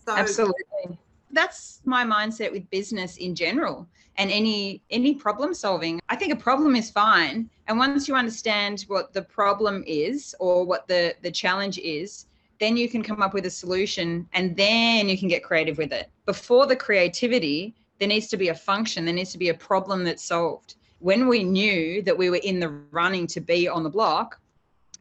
So 0.07 0.17
Absolutely. 0.17 0.99
That's 1.31 1.81
my 1.85 2.05
mindset 2.05 2.53
with 2.53 2.69
business 2.71 3.17
in 3.17 3.35
general 3.35 3.87
and 4.19 4.31
any 4.31 4.83
any 4.91 5.15
problem 5.15 5.55
solving. 5.55 6.01
I 6.09 6.17
think 6.17 6.33
a 6.33 6.37
problem 6.37 6.77
is 6.77 6.91
fine 6.91 7.51
and 7.69 7.79
once 7.79 8.07
you 8.09 8.15
understand 8.15 8.85
what 8.89 9.13
the 9.13 9.23
problem 9.23 9.83
is 9.87 10.35
or 10.39 10.65
what 10.65 10.87
the 10.89 11.15
the 11.23 11.31
challenge 11.31 11.79
is, 11.79 12.27
then 12.61 12.77
you 12.77 12.89
can 12.89 13.03
come 13.03 13.23
up 13.23 13.35
with 13.35 13.47
a 13.47 13.51
solution 13.51 14.29
and 14.33 14.57
then 14.57 15.09
you 15.09 15.19
can 15.19 15.29
get 15.29 15.43
creative 15.43 15.79
with 15.79 15.93
it. 15.93 16.11
Before 16.25 16.67
the 16.67 16.77
creativity, 16.77 17.75
there 17.99 18.09
needs 18.09 18.29
to 18.29 18.37
be 18.37 18.49
a 18.49 18.55
function, 18.55 19.05
there 19.05 19.15
needs 19.15 19.33
to 19.33 19.39
be 19.39 19.49
a 19.49 19.55
problem 19.55 20.05
that's 20.05 20.25
solved. 20.25 20.77
When 21.01 21.29
we 21.29 21.45
knew 21.45 22.03
that 22.03 22.17
we 22.17 22.31
were 22.31 22.41
in 22.43 22.59
the 22.59 22.71
running 22.91 23.27
to 23.29 23.41
be 23.41 23.69
on 23.69 23.83
the 23.83 23.91
block, 23.91 24.41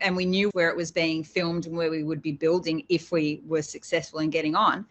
and 0.01 0.15
we 0.15 0.25
knew 0.25 0.49
where 0.53 0.69
it 0.69 0.75
was 0.75 0.91
being 0.91 1.23
filmed 1.23 1.67
and 1.67 1.77
where 1.77 1.89
we 1.89 2.03
would 2.03 2.21
be 2.21 2.31
building 2.31 2.83
if 2.89 3.11
we 3.11 3.41
were 3.45 3.61
successful 3.61 4.19
in 4.19 4.29
getting 4.29 4.55
on. 4.55 4.85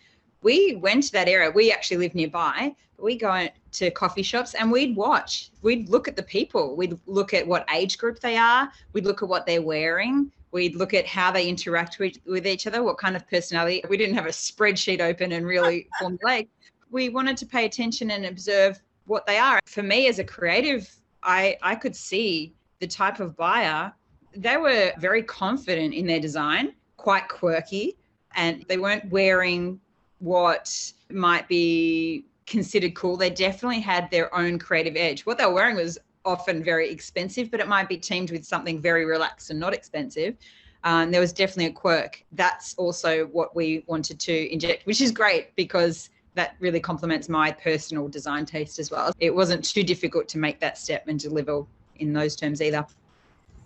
We 0.45 0.77
went 0.77 1.03
to 1.05 1.13
that 1.13 1.27
area. 1.27 1.51
We 1.51 1.73
actually 1.73 1.97
live 1.97 2.15
nearby. 2.15 2.77
But 2.97 3.05
we 3.05 3.17
go 3.17 3.49
to 3.73 3.91
coffee 3.91 4.23
shops 4.23 4.55
and 4.55 4.71
we'd 4.71 4.95
watch. 4.95 5.51
We'd 5.63 5.89
look 5.89 6.07
at 6.07 6.15
the 6.15 6.23
people. 6.23 6.77
We'd 6.77 6.97
look 7.07 7.35
at 7.35 7.45
what 7.45 7.69
age 7.75 7.99
group 7.99 8.21
they 8.21 8.37
are. 8.37 8.71
We'd 8.93 9.07
look 9.07 9.23
at 9.23 9.29
what 9.29 9.47
they're 9.47 9.63
wearing. 9.63 10.31
We'd 10.53 10.77
look 10.77 10.95
at 10.95 11.07
how 11.07 11.33
they 11.33 11.49
interact 11.49 11.99
with, 11.99 12.19
with 12.27 12.47
each 12.47 12.69
other, 12.69 12.85
what 12.85 12.99
kind 12.99 13.17
of 13.17 13.29
personality. 13.29 13.83
We 13.89 13.97
didn't 13.97 14.15
have 14.15 14.27
a 14.27 14.29
spreadsheet 14.29 15.01
open 15.01 15.33
and 15.33 15.45
really 15.45 15.89
formulate. 15.99 16.49
We 16.91 17.09
wanted 17.09 17.37
to 17.39 17.47
pay 17.47 17.65
attention 17.65 18.13
and 18.13 18.27
observe 18.27 18.81
what 19.07 19.27
they 19.27 19.39
are. 19.39 19.59
For 19.65 19.83
me 19.83 20.07
as 20.07 20.21
a 20.21 20.25
creative, 20.25 20.95
I, 21.25 21.57
I 21.63 21.75
could 21.75 21.97
see 21.97 22.55
the 22.79 22.87
type 22.87 23.19
of 23.19 23.37
buyer 23.37 23.93
they 24.37 24.57
were 24.57 24.93
very 24.99 25.23
confident 25.23 25.95
in 25.95 26.07
their 26.07 26.21
design, 26.21 26.75
quite 26.97 27.29
quirky, 27.29 27.97
and 28.35 28.65
they 28.69 28.79
weren't 28.79 29.09
wearing 29.11 29.81
what 30.19 30.93
might 31.11 31.49
be 31.49 32.25
considered 32.47 32.95
cool. 32.95 33.17
They 33.17 33.31
definitely 33.31 33.81
had 33.81 34.11
their 34.11 34.35
own 34.35 34.59
creative 34.59 34.97
edge. 34.97 35.25
What 35.27 35.39
they 35.39 35.47
were 35.47 35.55
wearing 35.55 35.77
was 35.77 35.99
often 36.25 36.63
very 36.63 36.91
expensive, 36.91 37.51
but 37.51 37.61
it 37.61 37.69
might 37.69 37.89
be 37.89 37.97
teamed 37.97 38.31
with 38.31 38.45
something 38.45 38.81
very 38.81 39.05
relaxed 39.05 39.51
and 39.51 39.59
not 39.59 39.75
expensive. 39.75 40.37
Um, 40.85 41.11
there 41.11 41.21
was 41.21 41.33
definitely 41.33 41.67
a 41.67 41.73
quirk. 41.73 42.23
That's 42.33 42.75
also 42.75 43.27
what 43.27 43.57
we 43.57 43.85
wanted 43.87 44.21
to 44.21 44.53
inject, 44.53 44.87
which 44.87 45.01
is 45.01 45.11
great 45.11 45.55
because 45.57 46.11
that 46.35 46.57
really 46.61 46.81
complements 46.81 47.29
my 47.29 47.53
personal 47.53 48.09
design 48.09 48.45
taste 48.45 48.79
as 48.79 48.91
well. 48.91 49.13
It 49.19 49.35
wasn't 49.35 49.65
too 49.65 49.83
difficult 49.83 50.29
to 50.29 50.39
make 50.39 50.61
that 50.61 50.77
step 50.77 51.09
and 51.09 51.19
deliver 51.19 51.65
in 51.97 52.13
those 52.13 52.37
terms 52.37 52.61
either. 52.61 52.85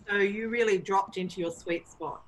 So 0.08 0.16
you 0.16 0.48
really 0.48 0.78
dropped 0.78 1.16
into 1.16 1.40
your 1.40 1.50
sweet 1.50 1.88
spot. 1.88 2.22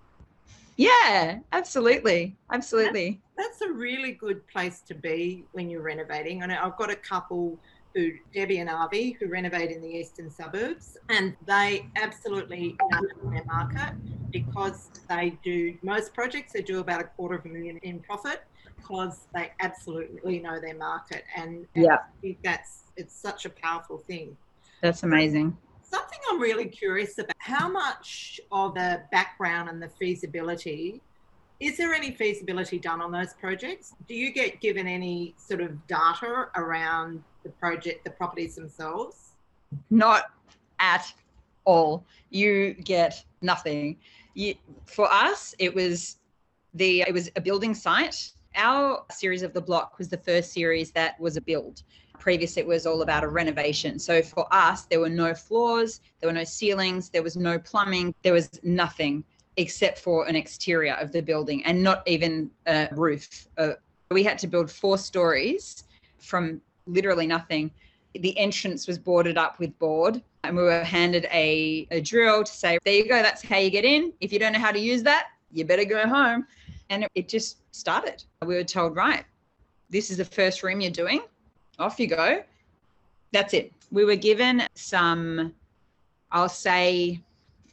Yeah, 0.80 1.40
absolutely. 1.52 2.38
Absolutely. 2.50 3.20
That's, 3.36 3.58
that's 3.58 3.70
a 3.70 3.72
really 3.74 4.12
good 4.12 4.46
place 4.46 4.80
to 4.88 4.94
be 4.94 5.44
when 5.52 5.68
you're 5.68 5.82
renovating. 5.82 6.42
And 6.42 6.50
I've 6.50 6.78
got 6.78 6.90
a 6.90 6.96
couple 6.96 7.58
who 7.94 8.12
Debbie 8.32 8.60
and 8.60 8.70
Avi 8.70 9.14
who 9.20 9.26
renovate 9.26 9.70
in 9.70 9.82
the 9.82 9.88
eastern 9.88 10.30
suburbs 10.30 10.96
and 11.10 11.36
they 11.44 11.86
absolutely 11.96 12.76
know 12.90 13.30
their 13.30 13.44
market 13.44 13.94
because 14.30 14.90
they 15.08 15.36
do 15.44 15.76
most 15.82 16.14
projects 16.14 16.52
they 16.52 16.62
do 16.62 16.78
about 16.78 17.00
a 17.00 17.04
quarter 17.04 17.34
of 17.34 17.44
a 17.44 17.48
million 17.48 17.78
in 17.78 17.98
profit 17.98 18.44
because 18.76 19.26
they 19.34 19.50
absolutely 19.58 20.38
know 20.38 20.60
their 20.60 20.76
market 20.76 21.24
and, 21.36 21.66
and 21.74 21.84
yeah. 21.84 21.94
I 21.94 22.20
think 22.22 22.38
that's 22.44 22.84
it's 22.96 23.14
such 23.14 23.44
a 23.44 23.50
powerful 23.50 23.98
thing. 23.98 24.36
That's 24.82 25.02
amazing. 25.02 25.56
Something 25.90 26.18
I'm 26.30 26.40
really 26.40 26.66
curious 26.66 27.18
about 27.18 27.36
how 27.38 27.68
much 27.68 28.40
of 28.52 28.74
the 28.74 29.02
background 29.10 29.68
and 29.68 29.82
the 29.82 29.88
feasibility 29.88 31.00
is 31.60 31.76
there 31.76 31.92
any 31.92 32.10
feasibility 32.10 32.78
done 32.78 33.02
on 33.02 33.12
those 33.12 33.34
projects? 33.34 33.92
Do 34.08 34.14
you 34.14 34.32
get 34.32 34.60
given 34.60 34.86
any 34.86 35.34
sort 35.36 35.60
of 35.60 35.86
data 35.86 36.48
around 36.56 37.22
the 37.42 37.50
project, 37.50 38.02
the 38.04 38.10
properties 38.10 38.54
themselves? 38.54 39.32
Not 39.90 40.30
at 40.78 41.12
all. 41.66 42.06
You 42.30 42.72
get 42.72 43.22
nothing. 43.42 43.98
You, 44.32 44.54
for 44.86 45.06
us, 45.12 45.54
it 45.58 45.74
was 45.74 46.16
the 46.72 47.02
it 47.02 47.12
was 47.12 47.30
a 47.36 47.40
building 47.42 47.74
site. 47.74 48.32
Our 48.56 49.04
series 49.10 49.42
of 49.42 49.52
the 49.52 49.60
block 49.60 49.98
was 49.98 50.08
the 50.08 50.18
first 50.18 50.52
series 50.52 50.90
that 50.92 51.18
was 51.20 51.36
a 51.36 51.40
build. 51.40 51.82
Previously, 52.18 52.62
it 52.62 52.68
was 52.68 52.84
all 52.86 53.02
about 53.02 53.24
a 53.24 53.28
renovation. 53.28 53.98
So 53.98 54.22
for 54.22 54.46
us, 54.52 54.82
there 54.82 55.00
were 55.00 55.08
no 55.08 55.34
floors, 55.34 56.00
there 56.20 56.28
were 56.28 56.34
no 56.34 56.44
ceilings, 56.44 57.08
there 57.08 57.22
was 57.22 57.36
no 57.36 57.58
plumbing, 57.58 58.14
there 58.22 58.32
was 58.32 58.50
nothing 58.62 59.24
except 59.56 59.98
for 59.98 60.26
an 60.26 60.36
exterior 60.36 60.94
of 60.94 61.12
the 61.12 61.20
building 61.20 61.64
and 61.64 61.82
not 61.82 62.02
even 62.06 62.50
a 62.66 62.88
roof. 62.92 63.48
Uh, 63.56 63.72
we 64.10 64.22
had 64.22 64.38
to 64.38 64.46
build 64.46 64.70
four 64.70 64.98
stories 64.98 65.84
from 66.18 66.60
literally 66.86 67.26
nothing. 67.26 67.70
The 68.14 68.36
entrance 68.38 68.88
was 68.88 68.98
boarded 68.98 69.38
up 69.38 69.58
with 69.60 69.78
board, 69.78 70.20
and 70.42 70.56
we 70.56 70.62
were 70.62 70.82
handed 70.82 71.26
a, 71.30 71.86
a 71.90 72.00
drill 72.00 72.42
to 72.42 72.52
say, 72.52 72.78
There 72.84 72.94
you 72.94 73.08
go, 73.08 73.22
that's 73.22 73.42
how 73.42 73.58
you 73.58 73.70
get 73.70 73.84
in. 73.84 74.12
If 74.20 74.32
you 74.32 74.38
don't 74.38 74.52
know 74.52 74.58
how 74.58 74.72
to 74.72 74.80
use 74.80 75.02
that, 75.04 75.28
you 75.52 75.64
better 75.64 75.84
go 75.84 76.06
home. 76.06 76.46
And 76.90 77.06
it, 77.14 77.28
just 77.28 77.58
started. 77.70 78.24
We 78.44 78.54
were 78.54 78.64
told, 78.64 78.96
Right, 78.96 79.24
this 79.88 80.10
is 80.10 80.18
the 80.18 80.24
first 80.24 80.62
room 80.62 80.80
you're 80.80 80.90
doing 80.90 81.22
off 81.78 81.98
you 81.98 82.06
go. 82.06 82.42
That's 83.32 83.54
it. 83.54 83.72
We 83.90 84.04
were 84.04 84.16
given 84.16 84.62
some, 84.74 85.54
I'll 86.30 86.48
say, 86.48 87.20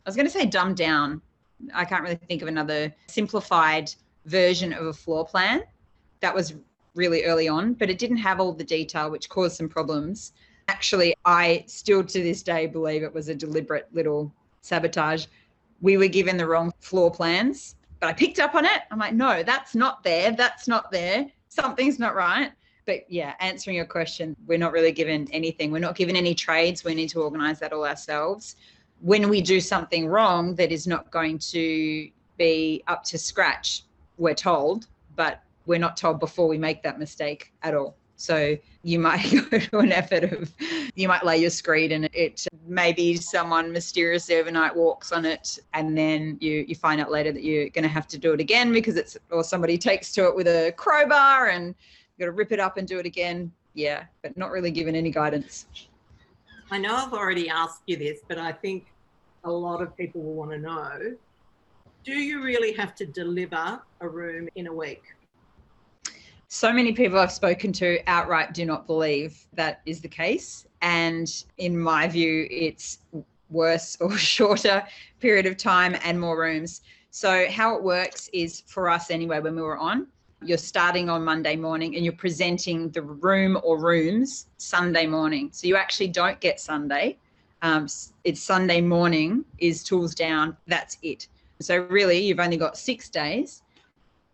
I 0.05 0.09
was 0.09 0.15
going 0.15 0.27
to 0.27 0.31
say 0.31 0.45
dumbed 0.45 0.77
down. 0.77 1.21
I 1.73 1.83
can't 1.83 2.03
really 2.03 2.15
think 2.15 2.41
of 2.41 2.47
another 2.47 2.93
simplified 3.07 3.91
version 4.25 4.71
of 4.71 4.85
a 4.85 4.93
floor 4.93 5.25
plan. 5.25 5.63
That 6.21 6.33
was 6.33 6.55
really 6.95 7.23
early 7.25 7.47
on, 7.47 7.73
but 7.73 7.89
it 7.89 7.97
didn't 7.97 8.17
have 8.17 8.39
all 8.39 8.53
the 8.53 8.63
detail, 8.63 9.09
which 9.09 9.29
caused 9.29 9.57
some 9.57 9.69
problems. 9.69 10.33
Actually, 10.67 11.15
I 11.25 11.63
still 11.67 12.03
to 12.03 12.23
this 12.23 12.43
day 12.43 12.67
believe 12.67 13.03
it 13.03 13.13
was 13.13 13.29
a 13.29 13.35
deliberate 13.35 13.87
little 13.93 14.31
sabotage. 14.61 15.27
We 15.81 15.97
were 15.97 16.07
given 16.07 16.37
the 16.37 16.47
wrong 16.47 16.73
floor 16.79 17.11
plans, 17.11 17.75
but 17.99 18.09
I 18.09 18.13
picked 18.13 18.39
up 18.39 18.55
on 18.55 18.65
it. 18.65 18.81
I'm 18.91 18.99
like, 18.99 19.13
no, 19.13 19.43
that's 19.43 19.75
not 19.75 20.03
there. 20.03 20.31
That's 20.31 20.67
not 20.67 20.91
there. 20.91 21.27
Something's 21.49 21.99
not 21.99 22.15
right 22.15 22.51
but 22.87 23.03
yeah, 23.11 23.35
answering 23.39 23.75
your 23.75 23.85
question, 23.85 24.35
we're 24.47 24.57
not 24.57 24.71
really 24.71 24.93
given 24.93 25.27
anything. 25.31 25.71
We're 25.71 25.79
not 25.79 25.95
given 25.95 26.15
any 26.15 26.33
trades. 26.33 26.83
We 26.83 26.95
need 26.95 27.09
to 27.09 27.21
organize 27.21 27.59
that 27.59 27.73
all 27.73 27.85
ourselves. 27.85 28.55
When 29.01 29.29
we 29.29 29.41
do 29.41 29.61
something 29.61 30.07
wrong 30.07 30.55
that 30.55 30.71
is 30.71 30.87
not 30.87 31.11
going 31.11 31.37
to 31.51 32.09
be 32.37 32.83
up 32.87 33.03
to 33.03 33.17
scratch, 33.17 33.83
we're 34.17 34.33
told, 34.33 34.87
but 35.15 35.43
we're 35.67 35.79
not 35.79 35.97
told 35.97 36.19
before 36.19 36.47
we 36.47 36.57
make 36.57 36.81
that 36.83 36.97
mistake 36.97 37.51
at 37.61 37.75
all. 37.75 37.97
So 38.15 38.57
you 38.81 38.99
might 38.99 39.29
go 39.51 39.59
to 39.59 39.79
an 39.79 39.91
effort 39.91 40.23
of, 40.23 40.51
you 40.97 41.07
might 41.07 41.23
lay 41.23 41.37
your 41.37 41.51
screed 41.51 41.91
and 41.91 42.09
it 42.11 42.47
maybe 42.65 43.15
someone 43.15 43.71
mysteriously 43.71 44.35
overnight 44.35 44.75
walks 44.75 45.11
on 45.11 45.25
it, 45.25 45.59
and 45.73 45.95
then 45.95 46.37
you 46.41 46.65
you 46.67 46.73
find 46.73 46.99
out 46.99 47.11
later 47.11 47.31
that 47.31 47.43
you're 47.43 47.69
going 47.69 47.83
to 47.83 47.89
have 47.89 48.07
to 48.07 48.17
do 48.17 48.33
it 48.33 48.39
again 48.39 48.73
because 48.73 48.95
it's 48.95 49.15
or 49.29 49.43
somebody 49.43 49.77
takes 49.77 50.11
to 50.13 50.25
it 50.25 50.35
with 50.35 50.47
a 50.47 50.73
crowbar 50.75 51.49
and 51.49 51.67
you've 51.67 52.19
got 52.19 52.25
to 52.25 52.31
rip 52.31 52.51
it 52.51 52.59
up 52.59 52.77
and 52.77 52.87
do 52.87 52.97
it 52.97 53.05
again. 53.05 53.51
Yeah, 53.75 54.05
but 54.23 54.35
not 54.37 54.49
really 54.49 54.71
given 54.71 54.95
any 54.95 55.11
guidance. 55.11 55.67
I 56.71 56.79
know 56.79 56.95
I've 56.95 57.13
already 57.13 57.47
asked 57.47 57.83
you 57.85 57.95
this, 57.95 58.21
but 58.27 58.39
I 58.39 58.51
think 58.51 58.87
a 59.43 59.51
lot 59.51 59.83
of 59.83 59.95
people 59.95 60.23
will 60.23 60.33
want 60.33 60.51
to 60.51 60.57
know 60.57 61.15
do 62.03 62.13
you 62.13 62.41
really 62.41 62.71
have 62.71 62.95
to 62.95 63.05
deliver 63.05 63.81
a 63.99 64.07
room 64.07 64.47
in 64.55 64.67
a 64.67 64.73
week? 64.73 65.03
So 66.49 66.71
many 66.71 66.93
people 66.93 67.19
I've 67.19 67.31
spoken 67.31 67.73
to 67.73 67.99
outright 68.07 68.53
do 68.53 68.65
not 68.65 68.87
believe 68.87 69.45
that 69.53 69.81
is 69.85 69.99
the 69.99 70.07
case. 70.07 70.65
And 70.81 71.27
in 71.57 71.77
my 71.77 72.07
view, 72.07 72.47
it's 72.49 72.99
worse 73.49 73.97
or 73.99 74.17
shorter 74.17 74.83
period 75.19 75.45
of 75.45 75.57
time 75.57 75.97
and 76.03 76.19
more 76.19 76.39
rooms. 76.39 76.81
So, 77.11 77.47
how 77.49 77.75
it 77.75 77.83
works 77.83 78.29
is 78.31 78.61
for 78.67 78.89
us 78.89 79.11
anyway, 79.11 79.39
when 79.39 79.55
we 79.55 79.61
were 79.61 79.77
on, 79.77 80.07
you're 80.43 80.57
starting 80.57 81.09
on 81.09 81.23
Monday 81.23 81.55
morning 81.55 81.95
and 81.95 82.05
you're 82.05 82.13
presenting 82.13 82.89
the 82.91 83.01
room 83.01 83.59
or 83.63 83.79
rooms 83.79 84.47
Sunday 84.57 85.07
morning. 85.07 85.49
So 85.51 85.67
you 85.67 85.75
actually 85.75 86.09
don't 86.09 86.39
get 86.39 86.59
Sunday. 86.59 87.17
Um, 87.61 87.87
it's 88.23 88.41
Sunday 88.41 88.81
morning 88.81 89.43
is 89.57 89.83
tools 89.83 90.13
down. 90.13 90.55
That's 90.67 90.97
it. 91.01 91.27
So 91.59 91.77
really, 91.89 92.19
you've 92.19 92.39
only 92.39 92.57
got 92.57 92.77
six 92.77 93.09
days. 93.09 93.63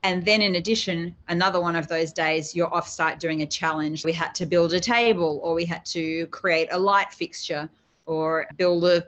And 0.04 0.26
then, 0.26 0.42
in 0.42 0.56
addition, 0.56 1.16
another 1.30 1.62
one 1.62 1.78
of 1.78 1.88
those 1.88 2.12
days, 2.12 2.54
you're 2.54 2.74
off 2.74 2.90
site 2.90 3.20
doing 3.22 3.42
a 3.42 3.46
challenge. 3.46 4.04
We 4.04 4.12
had 4.12 4.36
to 4.36 4.46
build 4.46 4.74
a 4.74 4.80
table, 4.80 5.40
or 5.42 5.54
we 5.54 5.64
had 5.64 5.86
to 5.86 6.28
create 6.28 6.68
a 6.72 6.78
light 6.78 7.14
fixture, 7.14 7.70
or 8.06 8.48
build 8.58 8.84
a 8.84 9.06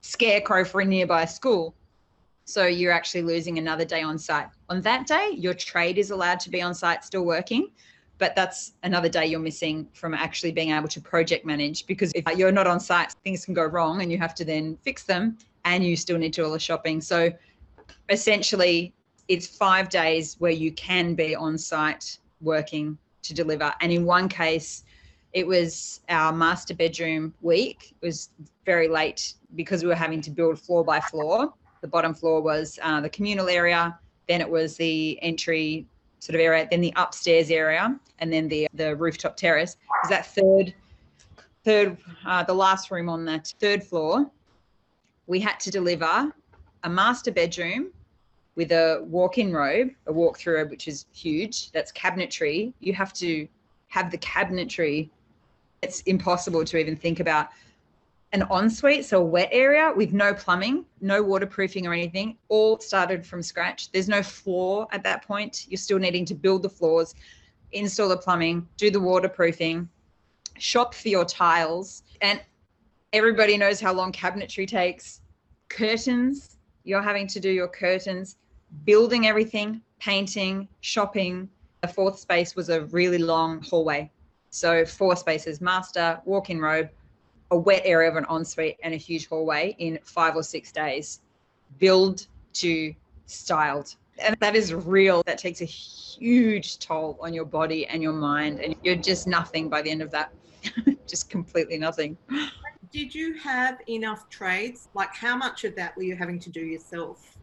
scarecrow 0.00 0.64
for 0.64 0.80
a 0.80 0.84
nearby 0.84 1.26
school. 1.26 1.74
So 2.46 2.64
you're 2.64 2.92
actually 2.92 3.22
losing 3.22 3.58
another 3.58 3.84
day 3.84 4.00
on 4.00 4.18
site. 4.18 4.46
On 4.70 4.80
that 4.80 5.06
day, 5.06 5.32
your 5.36 5.52
trade 5.52 5.98
is 5.98 6.10
allowed 6.10 6.40
to 6.40 6.50
be 6.50 6.62
on 6.62 6.74
site 6.74 7.04
still 7.04 7.26
working, 7.26 7.70
but 8.16 8.34
that's 8.34 8.72
another 8.84 9.10
day 9.10 9.26
you're 9.26 9.38
missing 9.38 9.86
from 9.92 10.14
actually 10.14 10.52
being 10.52 10.70
able 10.70 10.88
to 10.88 11.00
project 11.00 11.44
manage 11.44 11.86
because 11.86 12.10
if 12.14 12.24
you're 12.38 12.50
not 12.50 12.66
on 12.66 12.80
site, 12.80 13.12
things 13.22 13.44
can 13.44 13.52
go 13.52 13.64
wrong 13.64 14.00
and 14.00 14.10
you 14.10 14.16
have 14.16 14.34
to 14.36 14.46
then 14.46 14.78
fix 14.82 15.02
them 15.02 15.36
and 15.66 15.84
you 15.84 15.94
still 15.94 16.16
need 16.16 16.32
to 16.32 16.40
do 16.40 16.46
all 16.46 16.52
the 16.52 16.58
shopping. 16.58 17.02
So 17.02 17.30
essentially, 18.08 18.94
it's 19.28 19.46
five 19.46 19.88
days 19.90 20.36
where 20.38 20.52
you 20.52 20.72
can 20.72 21.14
be 21.14 21.36
on 21.36 21.58
site 21.58 22.18
working 22.40 22.98
to 23.22 23.34
deliver. 23.34 23.72
And 23.80 23.92
in 23.92 24.04
one 24.04 24.28
case, 24.28 24.84
it 25.34 25.46
was 25.46 26.00
our 26.08 26.32
master 26.32 26.74
bedroom 26.74 27.34
week. 27.42 27.94
It 28.00 28.06
was 28.06 28.30
very 28.64 28.88
late 28.88 29.34
because 29.54 29.82
we 29.82 29.88
were 29.88 29.94
having 29.94 30.22
to 30.22 30.30
build 30.30 30.58
floor 30.58 30.82
by 30.84 31.00
floor. 31.00 31.52
The 31.82 31.88
bottom 31.88 32.14
floor 32.14 32.40
was 32.40 32.78
uh, 32.82 33.00
the 33.00 33.10
communal 33.10 33.48
area, 33.48 33.98
then 34.28 34.40
it 34.40 34.48
was 34.48 34.76
the 34.76 35.18
entry 35.22 35.86
sort 36.20 36.34
of 36.34 36.40
area, 36.40 36.66
then 36.70 36.80
the 36.80 36.92
upstairs 36.96 37.50
area, 37.50 37.98
and 38.18 38.32
then 38.32 38.48
the 38.48 38.68
the 38.74 38.96
rooftop 38.96 39.36
terrace. 39.36 39.76
Is 40.02 40.10
that 40.10 40.26
third, 40.26 40.74
third, 41.64 41.96
uh, 42.26 42.42
the 42.42 42.54
last 42.54 42.90
room 42.90 43.08
on 43.08 43.24
that 43.26 43.54
third 43.60 43.84
floor? 43.84 44.28
We 45.26 45.38
had 45.38 45.60
to 45.60 45.70
deliver 45.70 46.32
a 46.82 46.90
master 46.90 47.30
bedroom 47.30 47.92
with 48.58 48.72
a 48.72 49.04
walk-in 49.04 49.52
robe, 49.52 49.90
a 50.08 50.12
walk-through 50.12 50.56
robe, 50.56 50.70
which 50.70 50.88
is 50.88 51.06
huge. 51.14 51.70
That's 51.70 51.92
cabinetry. 51.92 52.72
You 52.80 52.92
have 52.92 53.12
to 53.14 53.46
have 53.86 54.10
the 54.10 54.18
cabinetry. 54.18 55.10
It's 55.80 56.00
impossible 56.02 56.64
to 56.64 56.76
even 56.76 56.96
think 56.96 57.20
about 57.20 57.50
an 58.32 58.42
ensuite, 58.50 59.04
so 59.04 59.20
a 59.20 59.24
wet 59.24 59.48
area 59.52 59.92
with 59.94 60.12
no 60.12 60.34
plumbing, 60.34 60.84
no 61.00 61.22
waterproofing 61.22 61.86
or 61.86 61.92
anything, 61.92 62.36
all 62.48 62.80
started 62.80 63.24
from 63.24 63.44
scratch. 63.44 63.92
There's 63.92 64.08
no 64.08 64.24
floor 64.24 64.88
at 64.90 65.04
that 65.04 65.24
point. 65.24 65.66
You're 65.68 65.78
still 65.78 66.00
needing 66.00 66.24
to 66.24 66.34
build 66.34 66.64
the 66.64 66.68
floors, 66.68 67.14
install 67.70 68.08
the 68.08 68.16
plumbing, 68.16 68.66
do 68.76 68.90
the 68.90 68.98
waterproofing, 68.98 69.88
shop 70.58 70.96
for 70.96 71.08
your 71.08 71.24
tiles. 71.24 72.02
And 72.22 72.42
everybody 73.12 73.56
knows 73.56 73.78
how 73.80 73.92
long 73.92 74.10
cabinetry 74.10 74.66
takes. 74.66 75.20
Curtains, 75.68 76.58
you're 76.82 77.02
having 77.02 77.28
to 77.28 77.38
do 77.38 77.50
your 77.50 77.68
curtains, 77.68 78.36
building 78.84 79.26
everything, 79.26 79.82
painting, 79.98 80.68
shopping. 80.80 81.48
The 81.82 81.88
fourth 81.88 82.18
space 82.18 82.56
was 82.56 82.68
a 82.68 82.82
really 82.86 83.18
long 83.18 83.62
hallway. 83.62 84.10
So, 84.50 84.84
four 84.84 85.14
spaces 85.16 85.60
master, 85.60 86.20
walk 86.24 86.50
in 86.50 86.60
robe, 86.60 86.88
a 87.50 87.56
wet 87.56 87.82
area 87.84 88.10
of 88.10 88.16
an 88.16 88.26
ensuite 88.30 88.78
and 88.82 88.94
a 88.94 88.96
huge 88.96 89.28
hallway 89.28 89.76
in 89.78 89.98
five 90.02 90.36
or 90.36 90.42
six 90.42 90.72
days, 90.72 91.20
build 91.78 92.26
to 92.54 92.94
styled. 93.26 93.94
And 94.18 94.36
that 94.40 94.56
is 94.56 94.74
real. 94.74 95.22
That 95.26 95.38
takes 95.38 95.60
a 95.60 95.66
huge 95.66 96.78
toll 96.78 97.18
on 97.20 97.32
your 97.32 97.44
body 97.44 97.86
and 97.86 98.02
your 98.02 98.12
mind. 98.12 98.60
And 98.60 98.74
you're 98.82 98.96
just 98.96 99.26
nothing 99.26 99.68
by 99.68 99.82
the 99.82 99.90
end 99.90 100.02
of 100.02 100.10
that, 100.10 100.32
just 101.06 101.30
completely 101.30 101.78
nothing. 101.78 102.16
Did 102.90 103.14
you 103.14 103.34
have 103.34 103.78
enough 103.88 104.28
trades? 104.28 104.88
Like, 104.94 105.14
how 105.14 105.36
much 105.36 105.64
of 105.64 105.76
that 105.76 105.96
were 105.96 106.02
you 106.02 106.16
having 106.16 106.40
to 106.40 106.50
do 106.50 106.60
yourself? 106.60 107.37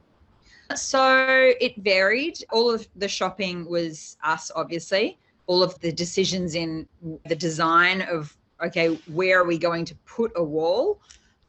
So 0.73 1.53
it 1.61 1.75
varied. 1.77 2.43
All 2.51 2.73
of 2.73 2.87
the 2.95 3.07
shopping 3.07 3.69
was 3.69 4.17
us, 4.23 4.51
obviously. 4.55 5.19
All 5.47 5.61
of 5.61 5.79
the 5.79 5.91
decisions 5.91 6.55
in 6.55 6.87
the 7.27 7.35
design 7.35 8.01
of 8.01 8.35
okay, 8.63 8.95
where 9.07 9.41
are 9.41 9.43
we 9.43 9.57
going 9.57 9.85
to 9.85 9.95
put 10.05 10.31
a 10.35 10.43
wall? 10.43 11.01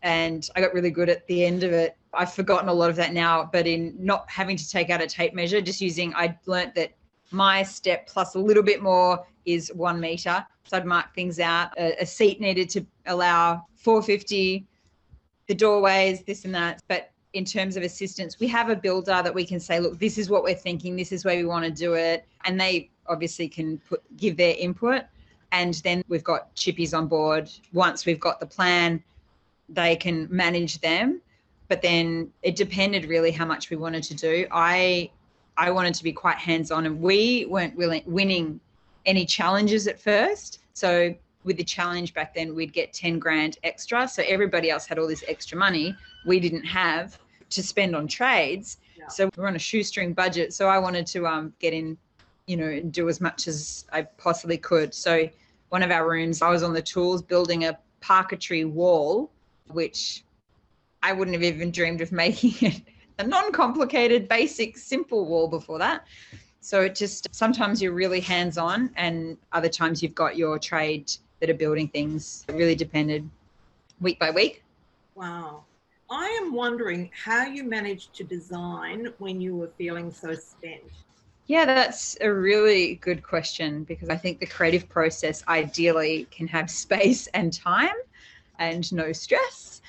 And 0.02 0.48
I 0.54 0.60
got 0.60 0.74
really 0.74 0.90
good 0.90 1.08
at 1.08 1.26
the 1.26 1.44
end 1.44 1.62
of 1.62 1.72
it. 1.72 1.96
I've 2.12 2.32
forgotten 2.32 2.68
a 2.68 2.72
lot 2.72 2.90
of 2.90 2.96
that 2.96 3.12
now, 3.12 3.48
but 3.52 3.66
in 3.66 3.94
not 3.98 4.28
having 4.30 4.56
to 4.56 4.68
take 4.68 4.90
out 4.90 5.00
a 5.00 5.06
tape 5.06 5.34
measure, 5.34 5.60
just 5.60 5.80
using, 5.80 6.14
I 6.14 6.38
learnt 6.46 6.74
that 6.74 6.92
my 7.30 7.62
step 7.62 8.06
plus 8.06 8.34
a 8.34 8.38
little 8.38 8.62
bit 8.62 8.82
more 8.82 9.26
is 9.44 9.70
one 9.74 10.00
meter. 10.00 10.44
So 10.64 10.76
I'd 10.76 10.86
mark 10.86 11.14
things 11.14 11.38
out. 11.38 11.70
A, 11.78 12.02
a 12.02 12.06
seat 12.06 12.40
needed 12.40 12.68
to 12.70 12.86
allow 13.06 13.66
450, 13.76 14.66
the 15.46 15.54
doorways, 15.54 16.22
this 16.22 16.44
and 16.44 16.54
that. 16.54 16.82
But 16.88 17.10
in 17.36 17.44
terms 17.44 17.76
of 17.76 17.82
assistance, 17.82 18.40
we 18.40 18.46
have 18.46 18.70
a 18.70 18.76
builder 18.76 19.20
that 19.22 19.34
we 19.34 19.44
can 19.44 19.60
say, 19.60 19.78
look, 19.78 19.98
this 19.98 20.16
is 20.16 20.30
what 20.30 20.42
we're 20.42 20.54
thinking, 20.54 20.96
this 20.96 21.12
is 21.12 21.22
where 21.22 21.36
we 21.36 21.44
want 21.44 21.66
to 21.66 21.70
do 21.70 21.92
it. 21.92 22.26
And 22.46 22.58
they 22.58 22.88
obviously 23.06 23.46
can 23.46 23.76
put 23.76 24.02
give 24.16 24.38
their 24.38 24.54
input. 24.58 25.02
And 25.52 25.74
then 25.84 26.02
we've 26.08 26.24
got 26.24 26.54
chippies 26.56 26.96
on 26.96 27.08
board. 27.08 27.50
Once 27.74 28.06
we've 28.06 28.18
got 28.18 28.40
the 28.40 28.46
plan, 28.46 29.02
they 29.68 29.96
can 29.96 30.26
manage 30.30 30.80
them. 30.80 31.20
But 31.68 31.82
then 31.82 32.32
it 32.42 32.56
depended 32.56 33.04
really 33.04 33.32
how 33.32 33.44
much 33.44 33.68
we 33.68 33.76
wanted 33.76 34.02
to 34.04 34.14
do. 34.14 34.46
I 34.50 35.10
I 35.58 35.70
wanted 35.70 35.94
to 35.94 36.04
be 36.04 36.12
quite 36.12 36.36
hands 36.36 36.70
on, 36.70 36.86
and 36.86 37.00
we 37.00 37.46
weren't 37.50 37.76
willing, 37.76 38.02
winning 38.06 38.60
any 39.04 39.26
challenges 39.26 39.86
at 39.86 40.00
first. 40.00 40.60
So 40.72 41.14
with 41.44 41.56
the 41.58 41.64
challenge 41.64 42.14
back 42.14 42.34
then, 42.34 42.54
we'd 42.54 42.72
get 42.72 42.92
10 42.92 43.18
grand 43.18 43.58
extra. 43.62 44.08
So 44.08 44.22
everybody 44.26 44.70
else 44.70 44.86
had 44.86 44.98
all 44.98 45.06
this 45.06 45.24
extra 45.28 45.56
money 45.56 45.94
we 46.26 46.40
didn't 46.40 46.64
have 46.64 47.18
to 47.50 47.62
spend 47.62 47.94
on 47.94 48.06
trades. 48.06 48.78
Yeah. 48.96 49.08
So 49.08 49.30
we 49.36 49.42
are 49.42 49.46
on 49.46 49.56
a 49.56 49.60
shoestring 49.60 50.12
budget. 50.12 50.52
So 50.52 50.68
I 50.68 50.78
wanted 50.78 51.06
to 51.08 51.26
um, 51.26 51.52
get 51.58 51.72
in, 51.72 51.96
you 52.46 52.56
know, 52.56 52.80
do 52.80 53.08
as 53.08 53.20
much 53.20 53.48
as 53.48 53.84
I 53.92 54.02
possibly 54.02 54.58
could. 54.58 54.94
So 54.94 55.28
one 55.68 55.82
of 55.82 55.90
our 55.90 56.08
rooms, 56.08 56.42
I 56.42 56.50
was 56.50 56.62
on 56.62 56.72
the 56.72 56.82
tools 56.82 57.22
building 57.22 57.64
a 57.64 57.78
parquetry 58.00 58.64
wall, 58.64 59.30
which 59.68 60.24
I 61.02 61.12
wouldn't 61.12 61.34
have 61.34 61.42
even 61.42 61.70
dreamed 61.70 62.00
of 62.00 62.12
making 62.24 62.54
it 62.68 62.82
a 63.18 63.26
non-complicated, 63.26 64.28
basic, 64.28 64.76
simple 64.76 65.26
wall 65.26 65.48
before 65.48 65.78
that. 65.78 66.06
So 66.60 66.82
it 66.82 66.94
just 66.94 67.28
sometimes 67.34 67.80
you're 67.80 67.92
really 67.92 68.20
hands-on, 68.20 68.90
and 68.96 69.36
other 69.52 69.68
times 69.68 70.02
you've 70.02 70.16
got 70.16 70.36
your 70.36 70.58
trade 70.58 71.12
that 71.40 71.48
are 71.48 71.54
building 71.54 71.86
things. 71.88 72.44
It 72.48 72.54
really 72.54 72.74
depended 72.74 73.28
week 74.00 74.18
by 74.18 74.30
week. 74.30 74.64
Wow. 75.14 75.64
I 76.08 76.26
am 76.42 76.52
wondering 76.54 77.10
how 77.24 77.46
you 77.46 77.64
managed 77.64 78.14
to 78.16 78.24
design 78.24 79.08
when 79.18 79.40
you 79.40 79.56
were 79.56 79.70
feeling 79.76 80.12
so 80.12 80.34
spent. 80.34 80.82
Yeah, 81.46 81.64
that's 81.64 82.16
a 82.20 82.32
really 82.32 82.96
good 82.96 83.22
question 83.22 83.84
because 83.84 84.08
I 84.08 84.16
think 84.16 84.38
the 84.38 84.46
creative 84.46 84.88
process 84.88 85.42
ideally 85.48 86.26
can 86.30 86.46
have 86.48 86.70
space 86.84 87.26
and 87.28 87.52
time 87.52 87.94
and 88.58 88.90
no 88.92 89.12
stress. 89.12 89.80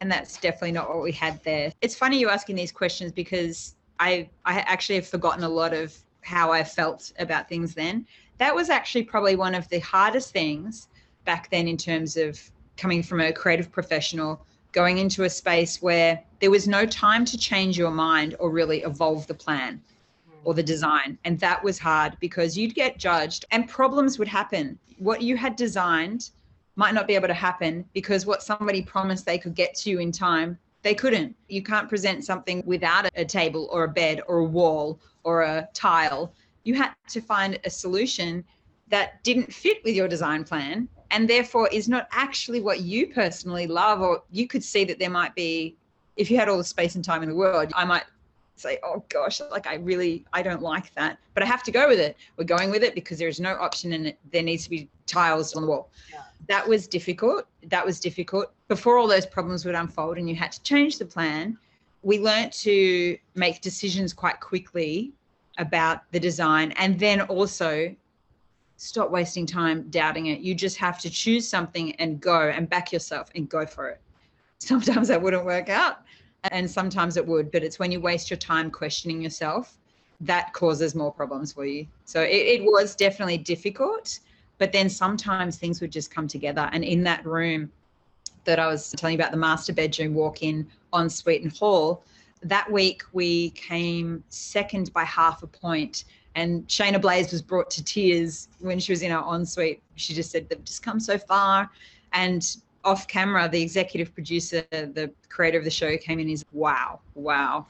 And 0.00 0.10
that's 0.10 0.38
definitely 0.38 0.72
not 0.72 0.88
what 0.88 1.02
we 1.02 1.12
had 1.12 1.42
there. 1.44 1.72
It's 1.80 1.96
funny 1.96 2.18
you 2.18 2.28
asking 2.28 2.56
these 2.56 2.72
questions 2.72 3.10
because 3.12 3.74
I 3.98 4.28
I 4.44 4.60
actually 4.60 4.96
have 4.96 5.08
forgotten 5.08 5.44
a 5.44 5.48
lot 5.48 5.72
of 5.72 5.96
how 6.20 6.52
I 6.52 6.64
felt 6.64 7.12
about 7.18 7.48
things 7.48 7.74
then. 7.74 8.06
That 8.38 8.54
was 8.54 8.70
actually 8.70 9.04
probably 9.04 9.36
one 9.36 9.54
of 9.54 9.68
the 9.68 9.78
hardest 9.80 10.32
things 10.32 10.88
back 11.24 11.50
then 11.50 11.68
in 11.68 11.76
terms 11.76 12.16
of 12.16 12.40
coming 12.76 13.02
from 13.02 13.20
a 13.20 13.32
creative 13.32 13.70
professional 13.70 14.44
going 14.74 14.98
into 14.98 15.22
a 15.22 15.30
space 15.30 15.80
where 15.80 16.22
there 16.40 16.50
was 16.50 16.68
no 16.68 16.84
time 16.84 17.24
to 17.24 17.38
change 17.38 17.78
your 17.78 17.92
mind 17.92 18.34
or 18.40 18.50
really 18.50 18.82
evolve 18.82 19.26
the 19.28 19.34
plan 19.34 19.80
or 20.42 20.52
the 20.52 20.62
design. 20.62 21.16
And 21.24 21.38
that 21.40 21.62
was 21.62 21.78
hard 21.78 22.16
because 22.20 22.58
you'd 22.58 22.74
get 22.74 22.98
judged 22.98 23.46
and 23.52 23.68
problems 23.68 24.18
would 24.18 24.28
happen. 24.28 24.78
What 24.98 25.22
you 25.22 25.36
had 25.36 25.56
designed 25.56 26.30
might 26.76 26.92
not 26.92 27.06
be 27.06 27.14
able 27.14 27.28
to 27.28 27.34
happen 27.34 27.84
because 27.94 28.26
what 28.26 28.42
somebody 28.42 28.82
promised 28.82 29.24
they 29.24 29.38
could 29.38 29.54
get 29.54 29.74
to 29.76 29.90
you 29.90 30.00
in 30.00 30.10
time, 30.10 30.58
they 30.82 30.94
couldn't. 30.94 31.36
You 31.48 31.62
can't 31.62 31.88
present 31.88 32.24
something 32.24 32.62
without 32.66 33.08
a 33.14 33.24
table 33.24 33.68
or 33.70 33.84
a 33.84 33.88
bed 33.88 34.20
or 34.26 34.38
a 34.38 34.44
wall 34.44 35.00
or 35.22 35.42
a 35.42 35.68
tile. 35.72 36.34
You 36.64 36.74
had 36.74 36.90
to 37.10 37.20
find 37.20 37.60
a 37.64 37.70
solution 37.70 38.44
that 38.88 39.22
didn't 39.22 39.54
fit 39.54 39.78
with 39.84 39.94
your 39.94 40.08
design 40.08 40.44
plan 40.44 40.88
and 41.14 41.30
therefore 41.30 41.68
is 41.72 41.88
not 41.88 42.08
actually 42.10 42.60
what 42.60 42.80
you 42.80 43.06
personally 43.06 43.66
love 43.66 44.00
or 44.00 44.22
you 44.30 44.46
could 44.46 44.62
see 44.62 44.84
that 44.84 44.98
there 44.98 45.10
might 45.10 45.34
be 45.34 45.76
if 46.16 46.30
you 46.30 46.36
had 46.36 46.48
all 46.48 46.58
the 46.58 46.64
space 46.64 46.94
and 46.94 47.04
time 47.04 47.22
in 47.22 47.28
the 47.28 47.34
world 47.34 47.72
i 47.74 47.84
might 47.84 48.04
say, 48.56 48.78
oh 48.82 49.04
gosh, 49.08 49.40
like 49.50 49.66
I 49.66 49.76
really, 49.76 50.24
I 50.32 50.42
don't 50.42 50.62
like 50.62 50.94
that, 50.94 51.18
but 51.34 51.42
I 51.42 51.46
have 51.46 51.62
to 51.64 51.72
go 51.72 51.88
with 51.88 51.98
it. 51.98 52.16
We're 52.36 52.44
going 52.44 52.70
with 52.70 52.82
it 52.82 52.94
because 52.94 53.18
there's 53.18 53.40
no 53.40 53.54
option 53.54 53.92
and 53.92 54.14
there 54.32 54.42
needs 54.42 54.64
to 54.64 54.70
be 54.70 54.88
tiles 55.06 55.54
on 55.54 55.62
the 55.62 55.68
wall. 55.68 55.90
Yeah. 56.10 56.22
That 56.48 56.68
was 56.68 56.86
difficult. 56.86 57.46
That 57.64 57.84
was 57.84 58.00
difficult. 58.00 58.52
Before 58.68 58.98
all 58.98 59.08
those 59.08 59.26
problems 59.26 59.64
would 59.64 59.74
unfold 59.74 60.18
and 60.18 60.28
you 60.28 60.36
had 60.36 60.52
to 60.52 60.62
change 60.62 60.98
the 60.98 61.06
plan, 61.06 61.58
we 62.02 62.18
learned 62.18 62.52
to 62.52 63.16
make 63.34 63.60
decisions 63.60 64.12
quite 64.12 64.40
quickly 64.40 65.12
about 65.58 66.02
the 66.12 66.20
design 66.20 66.72
and 66.72 66.98
then 66.98 67.22
also 67.22 67.94
stop 68.76 69.10
wasting 69.10 69.46
time 69.46 69.88
doubting 69.90 70.26
it. 70.26 70.40
You 70.40 70.54
just 70.54 70.76
have 70.78 70.98
to 71.00 71.10
choose 71.10 71.48
something 71.48 71.94
and 71.96 72.20
go 72.20 72.48
and 72.48 72.68
back 72.68 72.92
yourself 72.92 73.30
and 73.34 73.48
go 73.48 73.66
for 73.66 73.88
it. 73.88 74.00
Sometimes 74.58 75.08
that 75.08 75.20
wouldn't 75.20 75.44
work 75.44 75.68
out 75.68 76.02
and 76.50 76.70
sometimes 76.70 77.16
it 77.16 77.26
would 77.26 77.50
but 77.50 77.62
it's 77.62 77.78
when 77.78 77.90
you 77.90 78.00
waste 78.00 78.30
your 78.30 78.36
time 78.36 78.70
questioning 78.70 79.20
yourself 79.20 79.78
that 80.20 80.52
causes 80.52 80.94
more 80.94 81.12
problems 81.12 81.52
for 81.52 81.66
you. 81.66 81.86
So 82.04 82.22
it, 82.22 82.60
it 82.60 82.64
was 82.64 82.94
definitely 82.94 83.38
difficult, 83.38 84.20
but 84.58 84.72
then 84.72 84.88
sometimes 84.88 85.58
things 85.58 85.80
would 85.80 85.92
just 85.92 86.14
come 86.14 86.28
together. 86.28 86.68
And 86.72 86.84
in 86.84 87.02
that 87.04 87.24
room 87.26 87.70
that 88.44 88.58
I 88.58 88.66
was 88.66 88.90
telling 88.96 89.14
you 89.14 89.18
about, 89.18 89.32
the 89.32 89.38
master 89.38 89.72
bedroom 89.72 90.14
walk 90.14 90.42
in 90.42 90.66
on 90.92 91.08
and 91.26 91.52
hall, 91.58 92.04
that 92.44 92.70
week 92.70 93.02
we 93.12 93.50
came 93.50 94.22
second 94.28 94.92
by 94.92 95.04
half 95.04 95.42
a 95.42 95.46
point 95.46 96.04
and 96.34 96.66
Shaynna 96.66 97.00
Blaze 97.00 97.30
was 97.30 97.42
brought 97.42 97.70
to 97.70 97.84
tears 97.84 98.48
when 98.58 98.80
she 98.80 98.92
was 98.92 99.02
in 99.02 99.12
our 99.12 99.34
ensuite. 99.34 99.80
She 99.94 100.14
just 100.14 100.30
said 100.30 100.48
they've 100.48 100.64
just 100.64 100.82
come 100.82 100.98
so 100.98 101.16
far. 101.16 101.70
And 102.12 102.56
off 102.84 103.06
camera, 103.06 103.48
the 103.48 103.62
executive 103.62 104.12
producer, 104.14 104.64
the 104.70 105.10
creator 105.28 105.58
of 105.58 105.64
the 105.64 105.70
show 105.70 105.96
came 105.96 106.18
in 106.18 106.26
and 106.26 106.34
is 106.34 106.44
wow, 106.52 107.00
wow. 107.14 107.66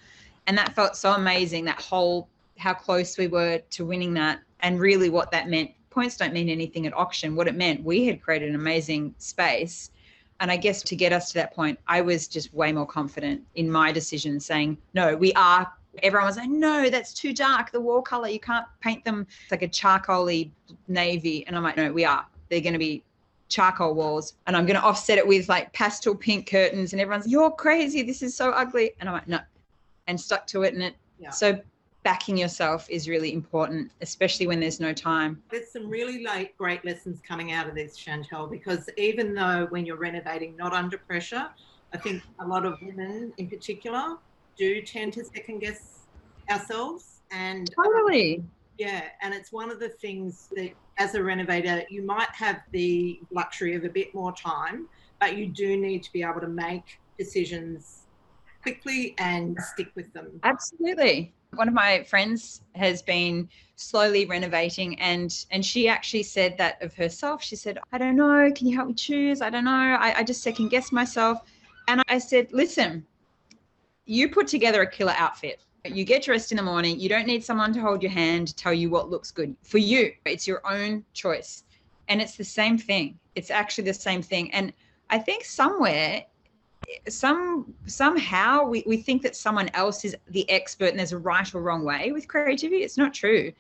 And 0.47 0.57
that 0.59 0.75
felt 0.75 0.97
so 0.97 1.13
amazing, 1.13 1.65
that 1.67 1.81
whole 1.81 2.29
how 2.59 2.73
close 2.73 3.19
we 3.19 3.27
were 3.27 3.59
to 3.71 3.85
winning 3.85 4.15
that 4.15 4.41
and 4.61 4.81
really 4.81 5.11
what 5.11 5.31
that 5.31 5.49
meant. 5.49 5.71
Points 5.91 6.17
don't 6.17 6.33
mean 6.33 6.49
anything 6.49 6.87
at 6.87 6.95
auction. 6.95 7.37
What 7.37 7.49
it 7.49 7.55
meant, 7.55 7.85
we 7.85 8.07
had 8.07 8.23
created 8.23 8.49
an 8.49 8.55
amazing 8.55 9.15
space. 9.19 9.91
And 10.41 10.51
I 10.51 10.57
guess 10.57 10.83
to 10.83 10.97
get 10.97 11.13
us 11.13 11.29
to 11.29 11.35
that 11.35 11.55
point, 11.55 11.79
I 11.87 12.01
was 12.01 12.29
just 12.29 12.53
way 12.53 12.73
more 12.73 12.87
confident 12.87 13.43
in 13.55 13.71
my 13.71 13.93
decision 13.93 14.41
saying, 14.41 14.79
no, 14.93 15.17
we 15.17 15.33
are 15.35 15.73
everyone 16.03 16.27
was 16.27 16.37
like, 16.37 16.51
no, 16.51 16.91
that's 16.91 17.13
too 17.13 17.33
dark. 17.33 17.71
The 17.71 17.81
wall 17.81 18.03
color, 18.03 18.29
you 18.29 18.41
can't 18.41 18.67
paint 18.81 19.05
them 19.05 19.27
it's 19.43 19.51
like 19.51 19.63
a 19.63 19.69
charcoaly 19.69 20.51
navy. 20.89 21.47
And 21.47 21.57
I'm 21.57 21.63
like, 21.63 21.77
no, 21.77 21.93
we 21.93 22.05
are. 22.05 22.27
They're 22.49 22.61
going 22.61 22.73
to 22.73 22.79
be 22.79 23.05
charcoal 23.49 23.95
walls. 23.95 24.35
And 24.47 24.57
I'm 24.57 24.67
going 24.67 24.79
to 24.79 24.83
offset 24.83 25.19
it 25.19 25.27
with 25.27 25.49
like 25.49 25.73
pastel 25.73 26.15
pink 26.15 26.51
curtains. 26.51 26.93
And 26.93 27.01
everyone's, 27.01 27.27
you're 27.27 27.51
crazy. 27.51 28.03
This 28.03 28.23
is 28.23 28.37
so 28.37 28.51
ugly. 28.51 28.93
And 29.01 29.09
I'm 29.09 29.15
like, 29.15 29.29
no. 29.29 29.41
And 30.07 30.21
stuck 30.21 30.47
to 30.49 30.63
it. 30.63 30.75
And 30.75 30.83
it, 30.83 30.97
yeah. 31.19 31.31
so 31.31 31.59
backing 32.05 32.37
yourself 32.37 32.89
is 32.89 33.09
really 33.09 33.33
important, 33.33 33.91
especially 34.03 34.47
when 34.47 34.61
there's 34.61 34.79
no 34.79 34.93
time. 34.93 35.43
There's 35.51 35.73
some 35.73 35.89
really 35.89 36.23
late, 36.23 36.57
great 36.57 36.85
lessons 36.85 37.21
coming 37.27 37.53
out 37.53 37.67
of 37.67 37.75
this, 37.75 37.99
Chantel, 37.99 38.49
because 38.49 38.89
even 38.97 39.35
though 39.35 39.67
when 39.71 39.85
you're 39.87 39.97
renovating, 39.97 40.55
not 40.57 40.73
under 40.73 40.99
pressure, 40.99 41.49
I 41.93 41.97
think 41.97 42.23
a 42.41 42.47
lot 42.47 42.67
of 42.67 42.79
women 42.83 43.33
in 43.39 43.49
particular 43.49 44.19
do 44.57 44.83
tend 44.83 45.15
to 45.15 45.25
second 45.25 45.61
guess 45.61 46.07
ourselves 46.51 47.23
and 47.31 47.71
um, 47.79 47.85
totally. 47.85 48.37
um, 48.39 48.51
yeah 48.79 49.05
and 49.23 49.33
it's 49.33 49.51
one 49.51 49.71
of 49.71 49.81
the 49.81 49.89
things 49.89 50.49
that 50.55 50.71
as 50.99 51.15
a 51.15 51.23
renovator 51.23 51.83
you 51.89 52.03
might 52.03 52.29
have 52.31 52.61
the 52.73 53.19
luxury 53.31 53.75
of 53.75 53.85
a 53.85 53.89
bit 53.89 54.15
more 54.15 54.33
time 54.33 54.87
but 55.21 55.37
you 55.37 55.47
do 55.47 55.77
need 55.77 56.03
to 56.03 56.13
be 56.13 56.23
able 56.23 56.41
to 56.41 56.49
make 56.49 57.01
decisions 57.19 58.05
quickly 58.65 59.15
and 59.19 59.57
stick 59.61 59.89
with 59.95 60.11
them. 60.15 60.41
Absolutely 60.43 61.33
one 61.57 61.69
of 61.69 61.75
my 61.75 62.03
friends 62.05 62.63
has 62.75 63.03
been 63.03 63.49
slowly 63.77 64.25
renovating 64.27 64.99
and 65.01 65.47
and 65.51 65.65
she 65.65 65.89
actually 65.89 66.23
said 66.23 66.57
that 66.59 66.81
of 66.81 66.95
herself 66.95 67.43
she 67.43 67.57
said 67.57 67.79
i 67.93 67.99
don't 67.99 68.15
know 68.15 68.51
can 68.55 68.69
you 68.69 68.77
help 68.77 68.87
me 68.87 68.95
choose 68.95 69.41
i 69.41 69.51
don't 69.51 69.65
know 69.65 69.71
i, 69.71 70.19
I 70.19 70.23
just 70.23 70.43
second 70.43 70.69
guess 70.69 70.93
myself 70.93 71.39
and 71.89 72.01
i 72.09 72.19
said 72.19 72.53
listen 72.53 73.05
you 74.07 74.29
put 74.29 74.47
together 74.47 74.83
a 74.83 74.91
killer 74.91 75.15
outfit. 75.17 75.61
You 75.85 76.05
get 76.05 76.25
dressed 76.25 76.53
in 76.53 76.57
the 76.57 76.63
morning. 76.63 76.99
You 76.99 77.09
don't 77.09 77.27
need 77.27 77.45
someone 77.45 77.73
to 77.75 77.81
hold 77.81 78.03
your 78.03 78.11
hand, 78.11 78.57
tell 78.57 78.73
you 78.73 78.91
what 78.91 79.11
looks 79.11 79.31
good 79.31 79.55
for 79.63 79.79
you. 79.79 80.13
It's 80.25 80.47
your 80.47 80.63
own 80.67 81.05
choice. 81.13 81.65
And 82.09 82.21
it's 82.21 82.37
the 82.37 82.45
same 82.45 82.79
thing. 82.79 83.19
It's 83.35 83.51
actually 83.51 83.85
the 83.85 83.95
same 83.95 84.23
thing. 84.23 84.53
And 84.53 84.73
I 85.11 85.19
think 85.19 85.45
somewhere, 85.45 86.25
some 87.09 87.73
somehow 87.87 88.65
we, 88.65 88.83
we 88.87 88.97
think 88.97 89.23
that 89.23 89.37
someone 89.37 89.69
else 89.75 90.05
is 90.05 90.17
the 90.29 90.49
expert 90.51 90.91
and 90.91 90.99
there's 90.99 91.13
a 91.13 91.19
right 91.19 91.55
or 91.55 91.61
wrong 91.61 91.85
way 91.85 92.13
with 92.13 92.29
creativity. 92.29 92.83
It's 92.83 92.97
not 92.97 93.15
true. 93.15 93.53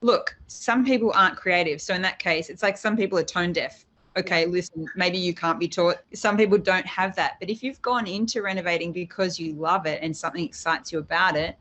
Look, 0.00 0.36
some 0.48 0.84
people 0.84 1.12
aren't 1.14 1.36
creative. 1.36 1.80
So 1.80 1.94
in 1.94 2.02
that 2.02 2.18
case, 2.18 2.50
it's 2.50 2.62
like 2.62 2.76
some 2.76 2.96
people 2.96 3.18
are 3.18 3.24
tone 3.24 3.52
deaf 3.52 3.84
okay, 4.16 4.46
listen, 4.46 4.86
maybe 4.94 5.18
you 5.18 5.34
can't 5.34 5.58
be 5.58 5.68
taught. 5.68 5.98
Some 6.12 6.36
people 6.36 6.58
don't 6.58 6.86
have 6.86 7.16
that. 7.16 7.36
But 7.40 7.50
if 7.50 7.62
you've 7.62 7.82
gone 7.82 8.06
into 8.06 8.42
renovating 8.42 8.92
because 8.92 9.38
you 9.38 9.54
love 9.54 9.86
it 9.86 10.00
and 10.02 10.16
something 10.16 10.44
excites 10.44 10.92
you 10.92 10.98
about 10.98 11.36
it, 11.36 11.56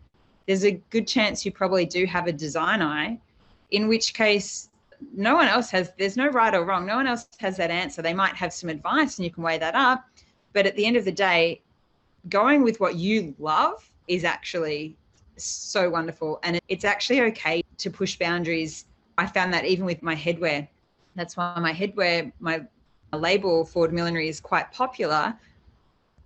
there's 0.45 0.65
a 0.65 0.71
good 0.89 1.07
chance 1.07 1.45
you 1.45 1.51
probably 1.51 1.85
do 1.85 2.05
have 2.05 2.27
a 2.27 2.31
design 2.31 2.81
eye, 2.81 3.19
in 3.71 3.87
which 3.87 4.13
case, 4.13 4.69
no 5.15 5.35
one 5.35 5.47
else 5.47 5.69
has, 5.71 5.91
there's 5.97 6.15
no 6.15 6.27
right 6.27 6.53
or 6.53 6.63
wrong. 6.63 6.85
No 6.85 6.95
one 6.95 7.07
else 7.07 7.27
has 7.39 7.57
that 7.57 7.71
answer. 7.71 8.01
They 8.01 8.13
might 8.13 8.35
have 8.35 8.53
some 8.53 8.69
advice 8.69 9.17
and 9.17 9.25
you 9.25 9.31
can 9.31 9.43
weigh 9.43 9.57
that 9.57 9.75
up. 9.75 10.05
But 10.53 10.65
at 10.65 10.75
the 10.75 10.85
end 10.85 10.97
of 10.97 11.05
the 11.05 11.11
day, 11.11 11.61
going 12.29 12.63
with 12.63 12.79
what 12.79 12.95
you 12.95 13.35
love 13.39 13.89
is 14.07 14.23
actually 14.23 14.95
so 15.37 15.89
wonderful. 15.89 16.39
And 16.43 16.59
it's 16.67 16.85
actually 16.85 17.21
okay 17.21 17.63
to 17.77 17.89
push 17.89 18.17
boundaries. 18.17 18.85
I 19.17 19.25
found 19.25 19.53
that 19.53 19.65
even 19.65 19.85
with 19.85 20.01
my 20.03 20.15
headwear 20.15 20.67
that's 21.15 21.37
why 21.37 21.57
my 21.59 21.73
headwear, 21.73 22.31
my 22.39 22.61
label 23.13 23.65
Ford 23.65 23.93
Millinery 23.93 24.29
is 24.29 24.39
quite 24.39 24.71
popular. 24.71 25.37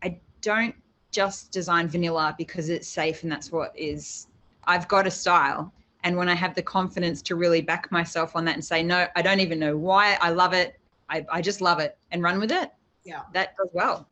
I 0.03 0.19
don't 0.41 0.75
just 1.11 1.51
design 1.51 1.87
vanilla 1.87 2.35
because 2.37 2.69
it's 2.69 2.87
safe 2.87 3.23
and 3.23 3.31
that's 3.31 3.51
what 3.51 3.77
is. 3.77 4.27
I've 4.65 4.87
got 4.87 5.07
a 5.07 5.11
style. 5.11 5.71
And 6.03 6.15
when 6.15 6.29
I 6.29 6.35
have 6.35 6.55
the 6.55 6.61
confidence 6.61 7.21
to 7.23 7.35
really 7.35 7.61
back 7.61 7.91
myself 7.91 8.35
on 8.35 8.45
that 8.45 8.53
and 8.53 8.63
say, 8.63 8.83
no, 8.83 9.07
I 9.15 9.21
don't 9.21 9.39
even 9.39 9.59
know 9.59 9.75
why, 9.75 10.17
I 10.21 10.29
love 10.29 10.53
it. 10.53 10.79
I, 11.09 11.25
I 11.31 11.41
just 11.41 11.59
love 11.59 11.79
it 11.79 11.97
and 12.11 12.21
run 12.21 12.39
with 12.39 12.51
it. 12.51 12.71
Yeah. 13.03 13.21
That 13.33 13.55
does 13.57 13.69
well. 13.73 14.07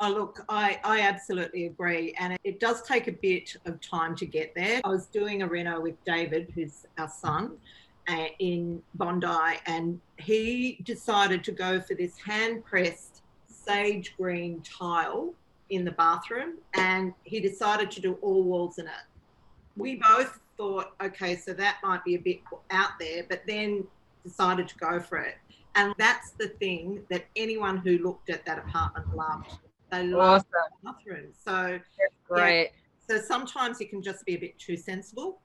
Oh, 0.00 0.10
look, 0.10 0.44
I, 0.48 0.78
I 0.84 1.00
absolutely 1.00 1.66
agree. 1.66 2.14
And 2.20 2.34
it, 2.34 2.40
it, 2.44 2.60
does 2.60 2.82
take 2.82 3.08
a 3.08 3.12
bit 3.12 3.56
of 3.66 3.80
time 3.80 4.14
to 4.16 4.26
get 4.26 4.54
there. 4.54 4.80
I 4.84 4.88
was 4.88 5.06
doing 5.06 5.42
a 5.42 5.46
reno 5.48 5.80
with 5.80 6.02
David, 6.04 6.52
who's 6.54 6.86
our 6.98 7.08
son, 7.08 7.56
uh, 8.08 8.26
in 8.38 8.80
Bondi, 8.94 9.58
and 9.66 10.00
he 10.16 10.78
decided 10.84 11.42
to 11.44 11.52
go 11.52 11.80
for 11.80 11.94
this 11.94 12.16
hand 12.18 12.64
pressed 12.64 13.22
sage 13.48 14.14
green 14.16 14.62
tile 14.62 15.34
in 15.70 15.84
the 15.84 15.90
bathroom, 15.90 16.58
and 16.74 17.12
he 17.24 17.40
decided 17.40 17.90
to 17.90 18.00
do 18.00 18.14
all 18.22 18.42
walls 18.44 18.78
in 18.78 18.86
it. 18.86 18.92
We 19.76 19.96
both 19.96 20.38
thought, 20.56 20.92
okay, 21.02 21.36
so 21.36 21.52
that 21.54 21.78
might 21.82 22.04
be 22.04 22.14
a 22.14 22.18
bit 22.18 22.40
out 22.70 22.92
there, 22.98 23.24
but 23.28 23.42
then 23.46 23.84
decided 24.24 24.68
to 24.68 24.78
go 24.78 25.00
for 25.00 25.18
it. 25.18 25.36
And 25.74 25.94
that's 25.98 26.30
the 26.32 26.48
thing 26.48 27.02
that 27.10 27.26
anyone 27.36 27.76
who 27.76 27.98
looked 27.98 28.30
at 28.30 28.44
that 28.46 28.58
apartment 28.58 29.14
loved. 29.14 29.58
They 29.90 30.06
loved 30.06 30.46
awesome. 30.52 30.94
bathroom. 30.94 31.32
So 31.32 31.78
great. 32.28 32.70
Yeah, 33.08 33.16
so 33.16 33.22
sometimes 33.22 33.80
it 33.80 33.90
can 33.90 34.02
just 34.02 34.24
be 34.24 34.34
a 34.34 34.38
bit 34.38 34.58
too 34.58 34.76
sensible. 34.76 35.40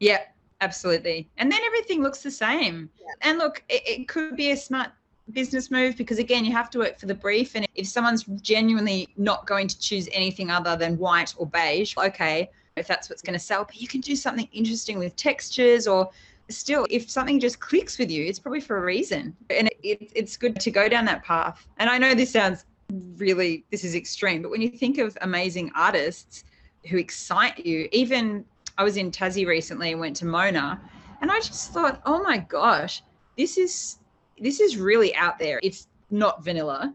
Yeah, 0.00 0.22
absolutely. 0.60 1.28
And 1.36 1.50
then 1.50 1.60
everything 1.64 2.02
looks 2.02 2.22
the 2.22 2.30
same. 2.30 2.88
Yeah. 2.98 3.06
And 3.20 3.38
look, 3.38 3.62
it, 3.68 3.82
it 3.86 4.08
could 4.08 4.36
be 4.36 4.52
a 4.52 4.56
smart 4.56 4.90
business 5.30 5.70
move 5.70 5.96
because 5.96 6.18
again 6.18 6.44
you 6.44 6.52
have 6.52 6.68
to 6.68 6.78
work 6.78 6.98
for 6.98 7.06
the 7.06 7.14
brief 7.14 7.54
and 7.54 7.66
if 7.74 7.86
someone's 7.86 8.24
genuinely 8.42 9.08
not 9.16 9.46
going 9.46 9.68
to 9.68 9.78
choose 9.78 10.08
anything 10.12 10.50
other 10.50 10.76
than 10.76 10.98
white 10.98 11.32
or 11.38 11.46
beige 11.46 11.94
okay 11.96 12.50
if 12.76 12.88
that's 12.88 13.08
what's 13.08 13.22
going 13.22 13.32
to 13.32 13.38
sell 13.38 13.64
but 13.64 13.80
you 13.80 13.86
can 13.86 14.00
do 14.00 14.16
something 14.16 14.48
interesting 14.52 14.98
with 14.98 15.14
textures 15.14 15.86
or 15.86 16.10
still 16.50 16.86
if 16.90 17.08
something 17.08 17.38
just 17.38 17.60
clicks 17.60 17.98
with 17.98 18.10
you 18.10 18.24
it's 18.24 18.40
probably 18.40 18.60
for 18.60 18.78
a 18.78 18.80
reason 18.80 19.34
and 19.48 19.68
it, 19.68 19.78
it, 19.84 20.12
it's 20.14 20.36
good 20.36 20.58
to 20.58 20.72
go 20.72 20.88
down 20.88 21.04
that 21.04 21.22
path 21.22 21.68
and 21.78 21.88
i 21.88 21.96
know 21.96 22.14
this 22.14 22.32
sounds 22.32 22.66
really 23.16 23.64
this 23.70 23.84
is 23.84 23.94
extreme 23.94 24.42
but 24.42 24.50
when 24.50 24.60
you 24.60 24.68
think 24.68 24.98
of 24.98 25.16
amazing 25.22 25.70
artists 25.74 26.44
who 26.88 26.98
excite 26.98 27.64
you 27.64 27.88
even 27.92 28.44
I 28.78 28.84
was 28.84 28.96
in 28.96 29.10
Tassie 29.10 29.46
recently 29.46 29.92
and 29.92 30.00
went 30.00 30.16
to 30.16 30.26
Mona, 30.26 30.80
and 31.20 31.30
I 31.30 31.38
just 31.38 31.72
thought, 31.72 32.00
oh 32.06 32.22
my 32.22 32.38
gosh, 32.38 33.02
this 33.36 33.58
is 33.58 33.98
this 34.38 34.60
is 34.60 34.76
really 34.76 35.14
out 35.14 35.38
there. 35.38 35.60
It's 35.62 35.88
not 36.10 36.42
vanilla, 36.42 36.94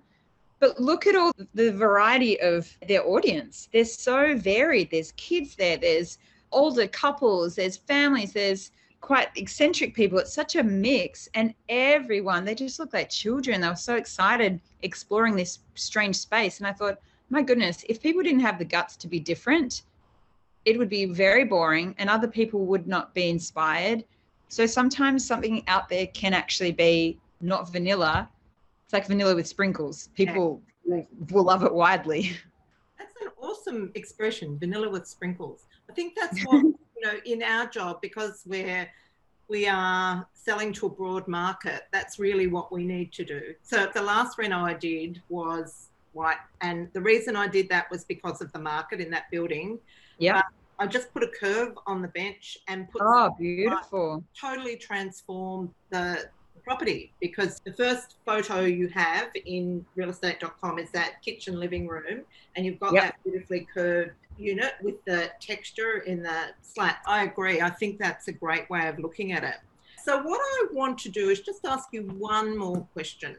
but 0.59 0.79
look 0.81 1.07
at 1.07 1.15
all 1.15 1.31
the 1.53 1.71
variety 1.71 2.39
of 2.41 2.69
their 2.87 3.07
audience. 3.07 3.69
They're 3.71 3.85
so 3.85 4.37
varied. 4.37 4.91
There's 4.91 5.11
kids 5.13 5.55
there. 5.55 5.77
There's 5.77 6.17
older 6.51 6.87
couples. 6.87 7.55
There's 7.55 7.77
families. 7.77 8.33
There's 8.33 8.71
quite 9.07 9.29
eccentric 9.35 9.95
people. 9.95 10.19
It's 10.19 10.33
such 10.33 10.55
a 10.55 10.63
mix, 10.63 11.29
and 11.33 11.53
everyone 11.69 12.43
they 12.43 12.55
just 12.55 12.79
look 12.79 12.93
like 12.93 13.09
children. 13.09 13.61
They 13.61 13.69
were 13.69 13.75
so 13.75 13.95
excited 13.95 14.59
exploring 14.81 15.35
this 15.35 15.59
strange 15.75 16.17
space, 16.17 16.59
and 16.59 16.67
I 16.67 16.73
thought, 16.73 16.99
my 17.29 17.41
goodness, 17.41 17.85
if 17.89 18.01
people 18.01 18.21
didn't 18.21 18.41
have 18.41 18.59
the 18.59 18.65
guts 18.65 18.95
to 18.97 19.07
be 19.07 19.19
different 19.19 19.83
it 20.67 20.77
would 20.77 20.89
be 20.89 21.05
very 21.05 21.45
boring 21.45 21.95
and 21.97 22.09
other 22.09 22.27
people 22.27 22.65
would 22.65 22.87
not 22.87 23.13
be 23.13 23.29
inspired. 23.29 24.03
So 24.49 24.65
sometimes 24.65 25.25
something 25.25 25.63
out 25.67 25.87
there 25.87 26.07
can 26.07 26.33
actually 26.33 26.73
be 26.73 27.17
not 27.39 27.71
vanilla. 27.71 28.29
It's 28.83 28.91
like 28.91 29.07
vanilla 29.07 29.33
with 29.33 29.47
sprinkles. 29.47 30.09
People 30.13 30.61
yeah. 30.85 31.03
will 31.31 31.45
love 31.45 31.63
it 31.63 31.73
widely. 31.73 32.31
That's 32.99 33.13
an 33.21 33.29
awesome 33.41 33.91
expression, 33.95 34.59
vanilla 34.59 34.89
with 34.89 35.07
sprinkles. 35.07 35.67
I 35.89 35.93
think 35.93 36.17
that's 36.19 36.37
what, 36.43 36.63
you 36.63 36.77
know, 37.07 37.19
in 37.25 37.43
our 37.43 37.67
job, 37.67 38.01
because 38.01 38.43
we're 38.45 38.89
we 39.49 39.67
are 39.67 40.27
selling 40.33 40.73
to 40.73 40.87
a 40.87 40.89
broad 40.89 41.27
market, 41.27 41.83
that's 41.91 42.19
really 42.19 42.47
what 42.47 42.71
we 42.71 42.83
need 42.83 43.13
to 43.13 43.23
do. 43.23 43.53
So 43.63 43.89
the 43.93 44.01
last 44.01 44.37
reno 44.37 44.59
I 44.59 44.73
did 44.73 45.21
was 45.29 45.89
white. 46.13 46.37
And 46.61 46.89
the 46.93 47.01
reason 47.01 47.35
I 47.35 47.47
did 47.47 47.69
that 47.69 47.89
was 47.89 48.03
because 48.03 48.41
of 48.41 48.51
the 48.51 48.59
market 48.59 48.99
in 48.99 49.09
that 49.11 49.31
building. 49.31 49.79
Yeah. 50.17 50.39
Uh, 50.39 50.41
I 50.79 50.87
just 50.87 51.13
put 51.13 51.23
a 51.23 51.27
curve 51.27 51.77
on 51.87 52.01
the 52.01 52.07
bench 52.09 52.57
and 52.67 52.89
put. 52.91 53.01
Oh, 53.03 53.35
beautiful! 53.39 54.23
Totally 54.39 54.75
transformed 54.75 55.69
the 55.89 56.29
property 56.63 57.13
because 57.19 57.59
the 57.65 57.73
first 57.73 58.17
photo 58.25 58.61
you 58.61 58.87
have 58.89 59.29
in 59.45 59.83
realestate.com 59.97 60.77
is 60.77 60.91
that 60.91 61.21
kitchen 61.23 61.59
living 61.59 61.87
room, 61.87 62.21
and 62.55 62.65
you've 62.65 62.79
got 62.79 62.93
yep. 62.93 63.03
that 63.03 63.15
beautifully 63.23 63.67
curved 63.73 64.11
unit 64.37 64.73
with 64.81 65.03
the 65.05 65.31
texture 65.39 65.99
in 65.99 66.23
the 66.23 66.49
slat. 66.61 66.97
I 67.05 67.23
agree. 67.23 67.61
I 67.61 67.69
think 67.69 67.99
that's 67.99 68.27
a 68.27 68.31
great 68.31 68.69
way 68.69 68.87
of 68.87 68.99
looking 68.99 69.31
at 69.31 69.43
it. 69.43 69.55
So, 70.03 70.21
what 70.21 70.39
I 70.39 70.67
want 70.71 70.97
to 70.99 71.09
do 71.09 71.29
is 71.29 71.41
just 71.41 71.65
ask 71.65 71.89
you 71.91 72.03
one 72.03 72.57
more 72.57 72.87
question. 72.93 73.35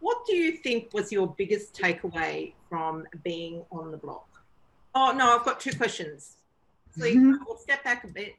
What 0.00 0.26
do 0.26 0.34
you 0.34 0.52
think 0.52 0.92
was 0.92 1.12
your 1.12 1.34
biggest 1.36 1.74
takeaway 1.74 2.52
from 2.68 3.06
being 3.24 3.64
on 3.70 3.90
the 3.90 3.96
block? 3.96 4.26
Oh, 4.94 5.12
no, 5.12 5.36
I've 5.36 5.44
got 5.44 5.60
two 5.60 5.76
questions. 5.76 6.36
So, 6.96 7.04
mm-hmm. 7.04 7.34
we'll 7.46 7.58
step 7.58 7.84
back 7.84 8.04
a 8.04 8.08
bit. 8.08 8.36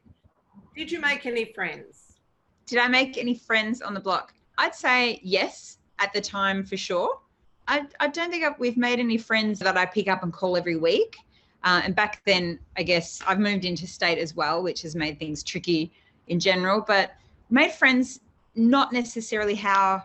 Did 0.76 0.92
you 0.92 1.00
make 1.00 1.26
any 1.26 1.46
friends? 1.46 2.20
Did 2.66 2.80
I 2.80 2.88
make 2.88 3.18
any 3.18 3.36
friends 3.36 3.82
on 3.82 3.94
the 3.94 4.00
block? 4.00 4.34
I'd 4.58 4.76
say 4.76 5.20
yes 5.24 5.78
at 6.00 6.14
the 6.14 6.22
time 6.22 6.64
for 6.64 6.78
sure. 6.78 7.20
I, 7.68 7.86
I 8.00 8.08
don't 8.08 8.32
think 8.32 8.44
I've, 8.44 8.60
we've 8.60 8.78
made 8.78 9.00
any 9.00 9.18
friends 9.18 9.60
that 9.60 9.78
I 9.78 9.86
pick 9.86 10.08
up 10.08 10.24
and 10.24 10.32
call 10.32 10.58
every 10.58 10.78
week. 10.78 11.18
Uh, 11.64 11.82
and 11.84 11.96
back 11.96 12.22
then, 12.26 12.60
I 12.78 12.84
guess 12.84 13.22
I've 13.28 13.40
moved 13.40 13.66
into 13.66 13.88
state 13.88 14.18
as 14.18 14.36
well, 14.36 14.64
which 14.64 14.82
has 14.84 14.96
made 14.96 15.20
things 15.20 15.44
tricky 15.44 15.92
in 16.28 16.40
general. 16.40 16.82
But 16.82 17.12
made 17.50 17.72
friends 17.72 18.20
not 18.56 18.94
necessarily 18.94 19.56
how 19.56 20.04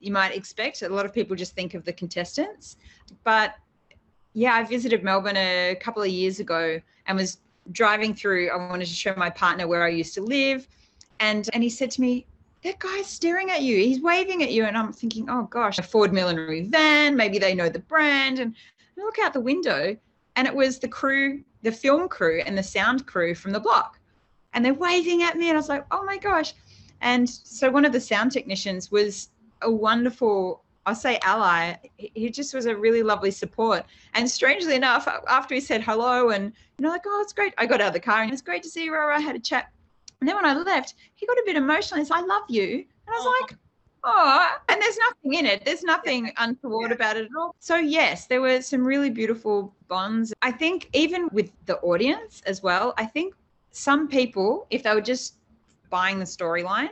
you 0.00 0.12
might 0.12 0.34
expect. 0.34 0.82
A 0.82 0.88
lot 0.88 1.04
of 1.04 1.12
people 1.12 1.36
just 1.36 1.54
think 1.54 1.74
of 1.74 1.84
the 1.84 1.92
contestants. 1.92 2.76
But 3.24 3.54
yeah, 4.32 4.54
I 4.54 4.62
visited 4.64 5.02
Melbourne 5.02 5.36
a 5.36 5.76
couple 5.80 6.02
of 6.02 6.08
years 6.08 6.40
ago 6.40 6.80
and 7.06 7.18
was 7.18 7.38
driving 7.72 8.14
through. 8.14 8.50
I 8.50 8.56
wanted 8.56 8.86
to 8.86 8.94
show 8.94 9.14
my 9.16 9.30
partner 9.30 9.66
where 9.66 9.84
I 9.84 9.88
used 9.88 10.14
to 10.14 10.22
live 10.22 10.66
and 11.20 11.48
and 11.52 11.62
he 11.62 11.68
said 11.68 11.90
to 11.92 12.00
me, 12.00 12.26
that 12.64 12.78
guy's 12.78 13.06
staring 13.06 13.50
at 13.50 13.62
you. 13.62 13.76
He's 13.76 14.00
waving 14.00 14.42
at 14.42 14.50
you. 14.50 14.64
And 14.64 14.76
I'm 14.76 14.92
thinking, 14.92 15.30
oh 15.30 15.44
gosh, 15.44 15.78
a 15.78 15.82
Ford 15.82 16.12
millinery 16.12 16.62
van. 16.62 17.16
Maybe 17.16 17.38
they 17.38 17.54
know 17.54 17.68
the 17.68 17.78
brand. 17.78 18.38
And 18.38 18.54
I 18.98 19.02
look 19.02 19.18
out 19.18 19.32
the 19.32 19.40
window 19.40 19.96
and 20.36 20.46
it 20.46 20.54
was 20.54 20.78
the 20.78 20.88
crew, 20.88 21.42
the 21.62 21.72
film 21.72 22.08
crew 22.08 22.42
and 22.44 22.56
the 22.56 22.62
sound 22.62 23.06
crew 23.06 23.34
from 23.34 23.52
the 23.52 23.60
block. 23.60 23.98
And 24.52 24.64
they're 24.64 24.74
waving 24.74 25.22
at 25.22 25.36
me. 25.36 25.48
And 25.48 25.56
I 25.56 25.60
was 25.60 25.68
like, 25.68 25.84
oh 25.90 26.04
my 26.04 26.16
gosh. 26.16 26.54
And 27.00 27.28
so 27.28 27.70
one 27.70 27.84
of 27.84 27.92
the 27.92 28.00
sound 28.00 28.32
technicians 28.32 28.90
was 28.90 29.30
a 29.62 29.70
wonderful, 29.70 30.64
I'll 30.86 30.94
say 30.94 31.18
ally. 31.22 31.74
He 31.96 32.30
just 32.30 32.52
was 32.54 32.66
a 32.66 32.76
really 32.76 33.02
lovely 33.02 33.30
support. 33.30 33.84
And 34.14 34.28
strangely 34.28 34.74
enough, 34.74 35.08
after 35.28 35.54
he 35.54 35.60
said 35.60 35.82
hello 35.82 36.30
and, 36.30 36.52
you 36.78 36.82
know, 36.82 36.90
like, 36.90 37.02
oh, 37.06 37.20
it's 37.22 37.32
great. 37.32 37.54
I 37.58 37.66
got 37.66 37.80
out 37.80 37.88
of 37.88 37.92
the 37.94 38.00
car 38.00 38.22
and 38.22 38.32
it's 38.32 38.42
great 38.42 38.62
to 38.64 38.68
see 38.68 38.84
you, 38.84 38.92
Rora. 38.92 39.16
I 39.16 39.20
had 39.20 39.36
a 39.36 39.40
chat 39.40 39.70
and 40.20 40.28
then 40.28 40.36
when 40.36 40.44
I 40.44 40.54
left, 40.54 40.94
he 41.14 41.26
got 41.26 41.38
a 41.38 41.42
bit 41.46 41.56
emotional. 41.56 41.98
He's 41.98 42.10
like, 42.10 42.22
I 42.22 42.26
love 42.26 42.44
you. 42.48 42.72
And 42.74 43.08
I 43.08 43.12
was 43.12 43.26
oh. 43.26 43.38
like, 43.40 43.58
oh, 44.04 44.48
and 44.68 44.80
there's 44.80 44.98
nothing 44.98 45.34
in 45.38 45.46
it. 45.46 45.64
There's 45.64 45.82
nothing 45.82 46.32
untoward 46.36 46.92
about 46.92 47.16
it 47.16 47.24
at 47.24 47.30
all. 47.38 47.54
So, 47.58 47.76
yes, 47.76 48.26
there 48.26 48.40
were 48.40 48.62
some 48.62 48.86
really 48.86 49.10
beautiful 49.10 49.74
bonds. 49.88 50.32
I 50.42 50.52
think 50.52 50.88
even 50.92 51.28
with 51.32 51.50
the 51.66 51.78
audience 51.78 52.42
as 52.46 52.62
well, 52.62 52.94
I 52.96 53.06
think 53.06 53.34
some 53.70 54.08
people, 54.08 54.66
if 54.70 54.82
they 54.82 54.94
were 54.94 55.00
just 55.00 55.34
buying 55.90 56.18
the 56.18 56.24
storyline, 56.24 56.90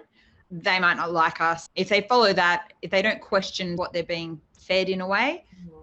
they 0.51 0.79
might 0.79 0.97
not 0.97 1.13
like 1.13 1.41
us. 1.41 1.69
If 1.77 1.89
they 1.89 2.03
follow 2.03 2.33
that, 2.33 2.73
if 2.83 2.91
they 2.91 3.03
don't 3.03 3.21
question 3.21 3.77
what 3.77 3.93
they're 3.93 4.03
being 4.03 4.41
fed 4.53 4.89
in 4.89 5.01
a 5.01 5.07
way, 5.07 5.45
mm-hmm 5.55 5.79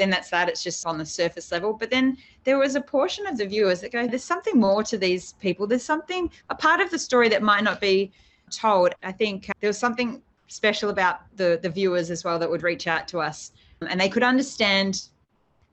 then 0.00 0.10
that's 0.10 0.30
that. 0.30 0.48
It's 0.48 0.62
just 0.62 0.86
on 0.86 0.98
the 0.98 1.06
surface 1.06 1.52
level. 1.52 1.74
But 1.74 1.90
then 1.90 2.16
there 2.44 2.58
was 2.58 2.74
a 2.74 2.80
portion 2.80 3.26
of 3.26 3.36
the 3.36 3.46
viewers 3.46 3.82
that 3.82 3.92
go, 3.92 4.06
there's 4.06 4.24
something 4.24 4.58
more 4.58 4.82
to 4.84 4.96
these 4.96 5.34
people. 5.34 5.66
There's 5.66 5.84
something, 5.84 6.30
a 6.48 6.54
part 6.54 6.80
of 6.80 6.90
the 6.90 6.98
story 6.98 7.28
that 7.28 7.42
might 7.42 7.62
not 7.62 7.80
be 7.80 8.10
told. 8.50 8.94
I 9.02 9.12
think 9.12 9.50
there 9.60 9.68
was 9.68 9.78
something 9.78 10.22
special 10.50 10.90
about 10.90 11.20
the, 11.36 11.58
the 11.62 11.70
viewers 11.70 12.10
as 12.10 12.24
well 12.24 12.38
that 12.38 12.50
would 12.50 12.62
reach 12.62 12.86
out 12.86 13.06
to 13.08 13.20
us 13.20 13.52
and 13.88 14.00
they 14.00 14.08
could 14.08 14.22
understand. 14.22 15.08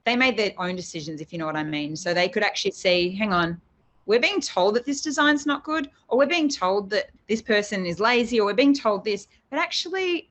They 0.05 0.15
made 0.15 0.37
their 0.37 0.53
own 0.57 0.75
decisions, 0.77 1.19
if 1.19 1.33
you 1.33 1.39
know 1.39 1.45
what 1.45 1.57
I 1.57 1.63
mean. 1.63 1.95
So 1.95 2.13
they 2.13 2.29
could 2.29 2.43
actually 2.43 2.71
see, 2.71 3.13
hang 3.13 3.33
on, 3.33 3.59
we're 4.05 4.21
being 4.21 4.39
told 4.39 4.75
that 4.75 4.85
this 4.85 5.01
design's 5.01 5.45
not 5.45 5.65
good, 5.65 5.89
or 6.07 6.17
we're 6.17 6.27
being 6.27 6.47
told 6.47 6.89
that 6.91 7.09
this 7.27 7.41
person 7.41 7.85
is 7.85 7.99
lazy, 7.99 8.39
or 8.39 8.45
we're 8.45 8.53
being 8.53 8.73
told 8.73 9.03
this. 9.03 9.27
But 9.49 9.59
actually, 9.59 10.29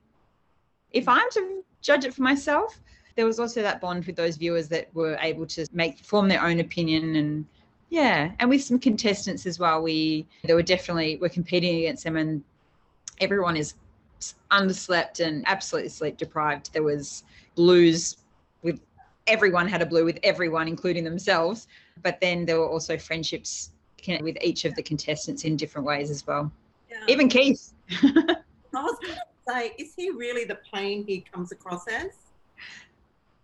if 0.91 1.07
I'm 1.07 1.29
to 1.31 1.63
judge 1.81 2.05
it 2.05 2.13
for 2.15 2.23
myself, 2.23 2.79
there 3.15 3.25
was 3.25 3.39
also 3.39 3.61
that 3.61 3.81
bond 3.81 4.05
with 4.05 4.15
those 4.15 4.37
viewers 4.37 4.67
that 4.69 4.87
were 4.95 5.17
able 5.21 5.45
to 5.47 5.67
make 5.73 5.99
form 5.99 6.27
their 6.27 6.43
own 6.43 6.59
opinion 6.59 7.15
and 7.15 7.45
yeah 7.89 8.31
and 8.39 8.49
with 8.49 8.63
some 8.63 8.77
contestants 8.77 9.45
as 9.45 9.57
well 9.57 9.81
we 9.81 10.25
there 10.43 10.55
were 10.55 10.61
definitely 10.61 11.17
we're 11.19 11.29
competing 11.29 11.77
against 11.77 12.03
them 12.03 12.15
and 12.15 12.43
everyone 13.19 13.57
is 13.57 13.73
underslept 14.51 15.19
and 15.25 15.43
absolutely 15.47 15.89
sleep 15.89 16.17
deprived. 16.17 16.73
There 16.73 16.83
was 16.83 17.23
blues 17.55 18.17
with 18.63 18.79
everyone 19.27 19.67
had 19.67 19.81
a 19.81 19.85
blue 19.85 20.05
with 20.05 20.19
everyone 20.23 20.67
including 20.67 21.03
themselves. 21.03 21.67
But 22.01 22.19
then 22.21 22.45
there 22.45 22.59
were 22.59 22.69
also 22.69 22.97
friendships 22.97 23.71
with 24.21 24.37
each 24.41 24.63
of 24.63 24.73
the 24.75 24.83
contestants 24.83 25.43
in 25.43 25.57
different 25.57 25.85
ways 25.85 26.09
as 26.09 26.25
well. 26.25 26.51
Yeah. 26.89 26.97
even 27.09 27.27
keith. 27.27 27.73
I 27.91 28.35
was 28.73 28.97
going 29.01 29.15
to 29.15 29.21
say 29.51 29.73
is 29.77 29.93
he 29.95 30.11
really 30.11 30.45
the 30.45 30.55
plane 30.55 31.03
he 31.05 31.21
comes 31.21 31.51
across 31.51 31.87
as? 31.87 32.11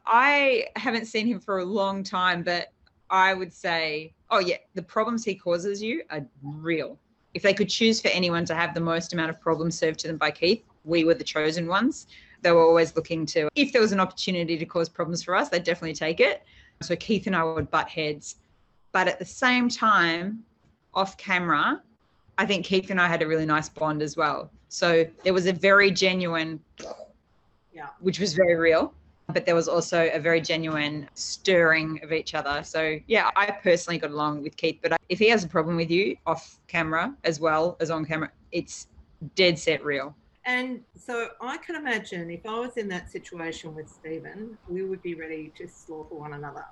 I 0.05 0.67
haven't 0.75 1.05
seen 1.05 1.27
him 1.27 1.39
for 1.39 1.59
a 1.59 1.65
long 1.65 2.03
time, 2.03 2.43
but 2.43 2.71
I 3.09 3.33
would 3.33 3.53
say, 3.53 4.13
oh 4.31 4.39
yeah, 4.39 4.57
the 4.73 4.81
problems 4.81 5.23
he 5.23 5.35
causes 5.35 5.81
you 5.81 6.03
are 6.09 6.25
real. 6.41 6.97
If 7.33 7.41
they 7.41 7.53
could 7.53 7.69
choose 7.69 7.99
for 8.01 8.09
anyone 8.09 8.45
to 8.45 8.55
have 8.55 8.73
the 8.73 8.79
most 8.79 9.13
amount 9.13 9.29
of 9.29 9.41
problems 9.41 9.77
served 9.77 9.99
to 9.99 10.07
them 10.07 10.17
by 10.17 10.31
Keith, 10.31 10.63
we 10.83 11.03
were 11.03 11.13
the 11.13 11.23
chosen 11.23 11.67
ones. 11.67 12.07
They 12.41 12.51
were 12.51 12.63
always 12.63 12.95
looking 12.95 13.25
to, 13.27 13.49
if 13.55 13.71
there 13.71 13.81
was 13.81 13.91
an 13.91 13.99
opportunity 13.99 14.57
to 14.57 14.65
cause 14.65 14.89
problems 14.89 15.23
for 15.23 15.35
us, 15.35 15.49
they'd 15.49 15.63
definitely 15.63 15.95
take 15.95 16.19
it. 16.19 16.43
So 16.81 16.95
Keith 16.95 17.27
and 17.27 17.35
I 17.35 17.43
would 17.43 17.71
butt 17.71 17.89
heads. 17.89 18.35
But 18.91 19.07
at 19.07 19.17
the 19.17 19.25
same 19.25 19.69
time, 19.69 20.43
off 20.93 21.17
camera, 21.17 21.81
I 22.37 22.45
think 22.45 22.65
Keith 22.65 22.89
and 22.89 22.99
I 22.99 23.07
had 23.07 23.21
a 23.21 23.27
really 23.27 23.45
nice 23.45 23.69
bond 23.69 24.01
as 24.01 24.17
well. 24.17 24.51
So 24.69 25.05
there 25.23 25.33
was 25.33 25.45
a 25.45 25.53
very 25.53 25.89
genuine, 25.89 26.59
yeah, 27.73 27.87
which 27.99 28.19
was 28.19 28.33
very 28.33 28.55
real 28.55 28.93
but 29.27 29.45
there 29.45 29.55
was 29.55 29.67
also 29.67 30.09
a 30.13 30.19
very 30.19 30.41
genuine 30.41 31.07
stirring 31.13 31.99
of 32.03 32.11
each 32.11 32.35
other. 32.35 32.63
So, 32.63 32.99
yeah, 33.07 33.29
I 33.35 33.51
personally 33.51 33.97
got 33.97 34.11
along 34.11 34.43
with 34.43 34.57
Keith, 34.57 34.79
but 34.81 34.99
if 35.09 35.19
he 35.19 35.29
has 35.29 35.43
a 35.43 35.47
problem 35.47 35.75
with 35.75 35.89
you 35.89 36.17
off 36.25 36.59
camera 36.67 37.15
as 37.23 37.39
well 37.39 37.77
as 37.79 37.89
on 37.89 38.05
camera, 38.05 38.31
it's 38.51 38.87
dead 39.35 39.57
set 39.57 39.83
real. 39.83 40.15
And 40.45 40.81
so 40.97 41.29
I 41.41 41.57
can 41.57 41.75
imagine 41.75 42.29
if 42.29 42.45
I 42.45 42.59
was 42.59 42.75
in 42.75 42.89
that 42.89 43.09
situation 43.09 43.73
with 43.73 43.87
Stephen, 43.87 44.57
we 44.67 44.83
would 44.83 45.01
be 45.01 45.15
ready 45.15 45.53
to 45.57 45.67
slaughter 45.67 46.15
one 46.15 46.33
another. 46.33 46.65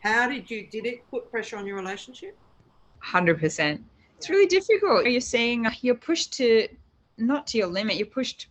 How 0.00 0.28
did 0.28 0.50
you, 0.50 0.66
did 0.66 0.86
it 0.86 1.08
put 1.10 1.30
pressure 1.30 1.56
on 1.56 1.66
your 1.66 1.76
relationship? 1.76 2.36
100%. 3.04 3.82
It's 4.16 4.30
really 4.30 4.46
difficult. 4.46 5.06
You're 5.06 5.20
seeing 5.20 5.66
you're 5.82 5.94
pushed 5.94 6.32
to, 6.34 6.66
not 7.18 7.46
to 7.48 7.58
your 7.58 7.66
limit, 7.66 7.96
you're 7.96 8.06
pushed 8.06 8.48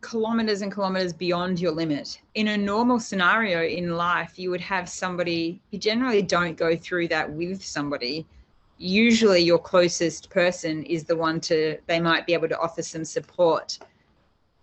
kilometers 0.00 0.62
and 0.62 0.72
kilometers 0.72 1.12
beyond 1.12 1.60
your 1.60 1.72
limit. 1.72 2.20
In 2.34 2.48
a 2.48 2.56
normal 2.56 2.98
scenario 2.98 3.62
in 3.62 3.96
life, 3.96 4.38
you 4.38 4.50
would 4.50 4.60
have 4.60 4.88
somebody, 4.88 5.60
you 5.70 5.78
generally 5.78 6.22
don't 6.22 6.56
go 6.56 6.76
through 6.76 7.08
that 7.08 7.30
with 7.30 7.64
somebody. 7.64 8.26
Usually, 8.78 9.40
your 9.40 9.58
closest 9.58 10.30
person 10.30 10.82
is 10.84 11.04
the 11.04 11.16
one 11.16 11.40
to, 11.42 11.78
they 11.86 12.00
might 12.00 12.26
be 12.26 12.32
able 12.32 12.48
to 12.48 12.58
offer 12.58 12.82
some 12.82 13.04
support. 13.04 13.78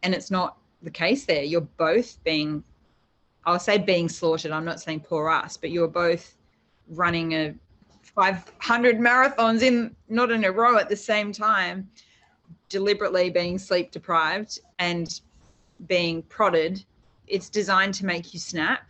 And 0.03 0.13
it's 0.13 0.31
not 0.31 0.57
the 0.81 0.91
case 0.91 1.25
there. 1.25 1.43
You're 1.43 1.61
both 1.61 2.23
being, 2.23 2.63
I'll 3.45 3.59
say 3.59 3.77
being 3.77 4.09
slaughtered. 4.09 4.51
I'm 4.51 4.65
not 4.65 4.81
saying 4.81 5.01
poor 5.01 5.29
us, 5.29 5.55
but 5.55 5.69
you're 5.69 5.87
both 5.87 6.35
running 6.89 7.33
a 7.33 7.53
500 8.01 8.97
marathons 8.97 9.61
in, 9.61 9.95
not 10.09 10.31
in 10.31 10.45
a 10.45 10.51
row 10.51 10.77
at 10.77 10.89
the 10.89 10.95
same 10.95 11.31
time 11.31 11.87
deliberately 12.69 13.29
being 13.29 13.57
sleep 13.57 13.91
deprived 13.91 14.59
and 14.79 15.21
being 15.87 16.23
prodded, 16.23 16.83
it's 17.27 17.49
designed 17.49 17.93
to 17.95 18.05
make 18.05 18.33
you 18.33 18.39
snap 18.39 18.87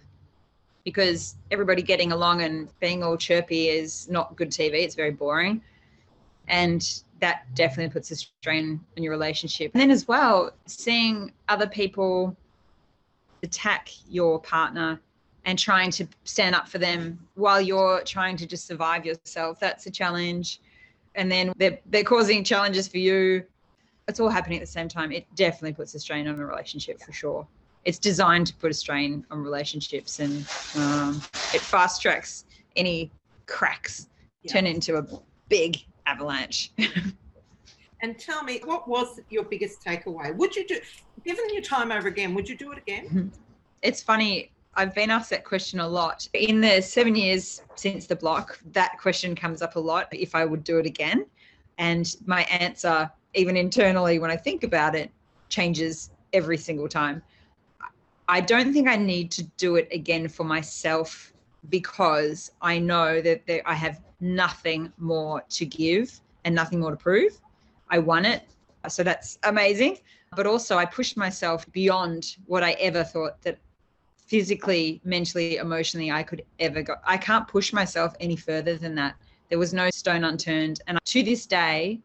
because 0.84 1.36
everybody 1.52 1.82
getting 1.82 2.12
along 2.12 2.42
and 2.44 2.70
being 2.80 3.04
all 3.04 3.18
chirpy 3.18 3.68
is 3.70 4.10
not 4.10 4.36
good 4.36 4.50
TV. 4.50 4.84
It's 4.84 4.96
very 4.96 5.12
boring. 5.12 5.62
And 6.48 7.02
that 7.20 7.44
definitely 7.56 7.92
puts 7.92 8.10
a 8.12 8.16
strain 8.16 8.80
on 8.96 9.04
your 9.04 9.12
relationship. 9.12 9.72
And 9.74 9.82
then, 9.82 9.92
as 9.92 10.08
well, 10.08 10.52
seeing 10.66 11.34
other 11.50 11.68
people 11.68 12.38
attack 13.44 13.90
your 14.10 14.40
partner 14.40 15.02
and 15.44 15.58
trying 15.58 15.92
to 15.92 16.08
stand 16.24 16.56
up 16.56 16.68
for 16.68 16.78
them 16.78 17.20
while 17.36 17.60
you're 17.60 18.02
trying 18.04 18.38
to 18.38 18.46
just 18.46 18.68
survive 18.68 19.06
yourself, 19.06 19.60
that's 19.60 19.86
a 19.88 19.92
challenge. 19.92 20.62
And 21.16 21.32
then 21.32 21.54
they're, 21.58 21.80
they're 21.88 22.04
causing 22.04 22.44
challenges 22.44 22.88
for 22.88 22.98
you 22.98 23.44
it's 24.08 24.20
all 24.20 24.30
happening 24.30 24.58
at 24.58 24.62
the 24.62 24.72
same 24.72 24.88
time, 24.88 25.12
it 25.12 25.26
definitely 25.36 25.74
puts 25.74 25.94
a 25.96 26.00
strain 26.00 26.28
on 26.28 26.40
a 26.40 26.46
relationship 26.46 27.02
for 27.02 27.12
sure. 27.12 27.48
It's 27.86 28.00
designed 28.00 28.48
to 28.48 28.56
put 28.56 28.72
a 28.72 28.74
strain 28.74 29.26
on 29.32 29.42
relationships 29.44 30.20
and 30.20 30.46
um, 30.76 31.22
it 31.54 31.62
fast 31.62 32.02
tracks 32.02 32.46
any 32.76 33.12
cracks 33.46 34.08
yeah. 34.44 34.54
turn 34.54 34.66
into 34.66 34.98
a 34.98 35.06
big 35.50 35.78
avalanche. 36.06 36.72
and 38.02 38.18
tell 38.18 38.44
me, 38.44 38.62
what 38.64 38.88
was 38.88 39.20
your 39.30 39.44
biggest 39.44 39.84
takeaway? 39.84 40.36
Would 40.36 40.56
you 40.56 40.68
do, 40.68 40.80
given 41.26 41.46
your 41.52 41.64
time 41.64 41.92
over 41.92 42.08
again, 42.08 42.34
would 42.34 42.48
you 42.48 42.56
do 42.56 42.72
it 42.72 42.78
again? 42.78 43.06
Mm-hmm. 43.06 43.28
It's 43.82 44.02
funny. 44.02 44.52
I've 44.76 44.94
been 44.94 45.10
asked 45.10 45.32
that 45.32 45.44
question 45.44 45.80
a 45.80 45.88
lot. 45.88 46.28
In 46.34 46.62
the 46.62 46.82
seven 46.82 47.16
years 47.16 47.62
since 47.76 48.06
the 48.06 48.16
block, 48.16 48.60
that 48.74 48.98
question 49.00 49.36
comes 49.36 49.62
up 49.62 49.76
a 49.76 49.80
lot 49.80 50.08
if 50.12 50.36
I 50.36 50.46
would 50.46 50.64
do 50.64 50.78
it 50.78 50.86
again. 50.86 51.26
And 51.80 52.16
my 52.26 52.44
answer, 52.44 53.10
even 53.38 53.56
internally 53.56 54.20
when 54.20 54.32
I 54.32 54.36
think 54.36 54.64
about 54.64 54.96
it, 54.96 55.12
changes 55.50 56.10
every 56.34 56.58
single 56.58 56.90
time. 56.90 57.22
I 58.28 58.42
don't 58.42 58.74
think 58.74 58.90
I 58.90 58.98
need 58.98 59.32
to 59.32 59.44
do 59.58 59.78
it 59.78 59.88
again 59.92 60.28
for 60.28 60.44
myself 60.44 61.32
because 61.70 62.52
I 62.62 62.80
know 62.80 63.22
that 63.22 63.42
I 63.66 63.74
have 63.74 64.02
nothing 64.20 64.92
more 64.98 65.44
to 65.50 65.66
give 65.66 66.20
and 66.44 66.54
nothing 66.54 66.80
more 66.80 66.92
to 66.92 66.98
prove. 66.98 67.40
I 67.90 68.00
won 68.00 68.26
it. 68.26 68.44
So 68.90 69.04
that's 69.04 69.38
amazing. 69.44 70.00
But 70.36 70.46
also, 70.46 70.78
I 70.78 70.86
pushed 70.86 71.16
myself 71.16 71.72
beyond 71.72 72.36
what 72.48 72.64
I 72.64 72.72
ever 72.74 73.04
thought 73.04 73.42
that 73.44 73.60
physically, 74.18 75.00
mentally, 75.06 75.56
emotionally 75.56 76.12
I 76.12 76.24
could 76.24 76.44
ever 76.60 76.82
go. 76.82 76.96
I 77.06 77.16
can't 77.18 77.48
push 77.48 77.72
myself 77.72 78.14
any 78.20 78.36
further 78.36 78.76
than 78.78 78.94
that. 78.96 79.16
There 79.50 79.58
was 79.58 79.74
no 79.74 79.90
stone 79.90 80.26
unturned. 80.26 80.82
And 80.88 81.00
to 81.02 81.24
this 81.24 81.46
day, 81.46 82.02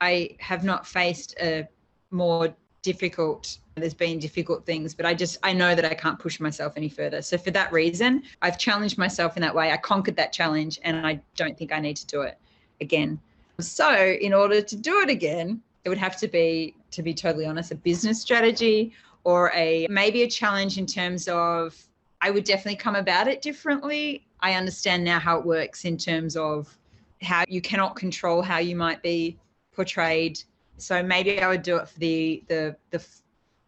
I 0.00 0.36
have 0.40 0.64
not 0.64 0.86
faced 0.86 1.34
a 1.40 1.68
more 2.10 2.54
difficult 2.84 3.58
there's 3.76 3.94
been 3.94 4.18
difficult 4.18 4.64
things 4.66 4.94
but 4.94 5.06
i 5.06 5.14
just 5.14 5.38
i 5.42 5.52
know 5.52 5.74
that 5.74 5.86
i 5.86 5.94
can't 5.94 6.18
push 6.18 6.38
myself 6.38 6.74
any 6.76 6.88
further. 6.88 7.22
So 7.22 7.36
for 7.38 7.50
that 7.50 7.72
reason 7.72 8.22
i've 8.42 8.58
challenged 8.58 8.98
myself 8.98 9.36
in 9.36 9.40
that 9.40 9.54
way. 9.54 9.72
I 9.72 9.78
conquered 9.78 10.16
that 10.16 10.32
challenge 10.32 10.78
and 10.84 11.04
i 11.04 11.20
don't 11.34 11.56
think 11.58 11.72
i 11.72 11.80
need 11.80 11.96
to 11.96 12.06
do 12.06 12.20
it 12.22 12.38
again. 12.80 13.18
So 13.58 14.16
in 14.20 14.34
order 14.34 14.60
to 14.60 14.76
do 14.76 15.00
it 15.00 15.08
again 15.08 15.62
it 15.84 15.88
would 15.88 15.98
have 15.98 16.16
to 16.18 16.28
be 16.28 16.76
to 16.92 17.02
be 17.02 17.14
totally 17.14 17.46
honest 17.46 17.72
a 17.72 17.74
business 17.74 18.20
strategy 18.20 18.92
or 19.24 19.50
a 19.54 19.86
maybe 19.88 20.22
a 20.22 20.28
challenge 20.28 20.76
in 20.76 20.86
terms 20.86 21.26
of 21.26 21.74
i 22.20 22.30
would 22.30 22.44
definitely 22.44 22.76
come 22.76 22.96
about 22.96 23.26
it 23.28 23.40
differently. 23.42 24.24
I 24.40 24.54
understand 24.54 25.02
now 25.02 25.18
how 25.18 25.38
it 25.38 25.46
works 25.46 25.86
in 25.86 25.96
terms 25.96 26.36
of 26.36 26.76
how 27.22 27.44
you 27.48 27.62
cannot 27.62 27.96
control 27.96 28.42
how 28.42 28.58
you 28.58 28.76
might 28.76 29.02
be 29.02 29.38
portrayed 29.74 30.38
so 30.76 31.02
maybe 31.02 31.40
I 31.40 31.48
would 31.48 31.62
do 31.62 31.76
it 31.76 31.88
for 31.88 31.98
the 31.98 32.42
the 32.48 32.76
the 32.90 33.04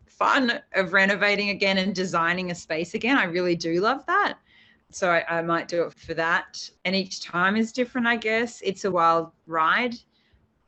fun 0.07 0.61
of 0.75 0.93
renovating 0.93 1.51
again 1.51 1.79
and 1.79 1.95
designing 1.95 2.51
a 2.51 2.55
space 2.55 2.95
again. 2.95 3.19
I 3.19 3.25
really 3.25 3.55
do 3.55 3.81
love 3.81 4.05
that. 4.07 4.39
So 4.91 5.11
I, 5.11 5.25
I 5.29 5.43
might 5.43 5.69
do 5.69 5.83
it 5.83 5.93
for 5.93 6.15
that. 6.15 6.71
And 6.87 6.97
each 6.97 7.21
time 7.21 7.55
is 7.57 7.71
different, 7.71 8.07
I 8.07 8.17
guess. 8.17 8.63
It's 8.63 8.87
a 8.87 8.91
wild 8.91 9.31
ride. 9.47 9.95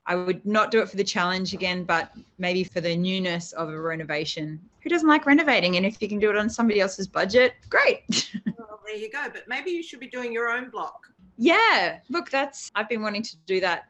I 0.05 0.16
would 0.16 0.44
not 0.44 0.70
do 0.70 0.81
it 0.81 0.90
for 0.90 0.96
the 0.96 1.05
challenge 1.05 1.55
again, 1.55 1.85
but 1.85 2.12
maybe 2.38 2.62
for 2.62 2.83
the 2.83 2.94
newness 2.94 3.53
of 3.53 3.70
a 3.70 3.81
renovation. 3.81 4.61
Who 4.83 4.90
doesn't 4.90 5.09
like 5.09 5.24
renovating? 5.24 5.77
And 5.77 5.87
if 5.87 6.01
you 6.03 6.09
can 6.09 6.18
do 6.18 6.29
it 6.29 6.37
on 6.37 6.51
somebody 6.51 6.81
else's 6.81 7.07
budget, 7.09 7.55
great. 7.70 8.31
well, 8.59 8.81
there 8.85 8.96
you 8.96 9.11
go. 9.11 9.29
But 9.33 9.48
maybe 9.48 9.70
you 9.70 9.83
should 9.83 10.01
be 10.01 10.09
doing 10.09 10.31
your 10.31 10.51
own 10.51 10.68
block. 10.68 11.07
Yeah. 11.38 12.01
Look, 12.11 12.31
that's, 12.31 12.70
I've 12.74 12.88
been 12.88 13.01
wanting 13.01 13.22
to 13.22 13.37
do 13.46 13.61
that 13.61 13.88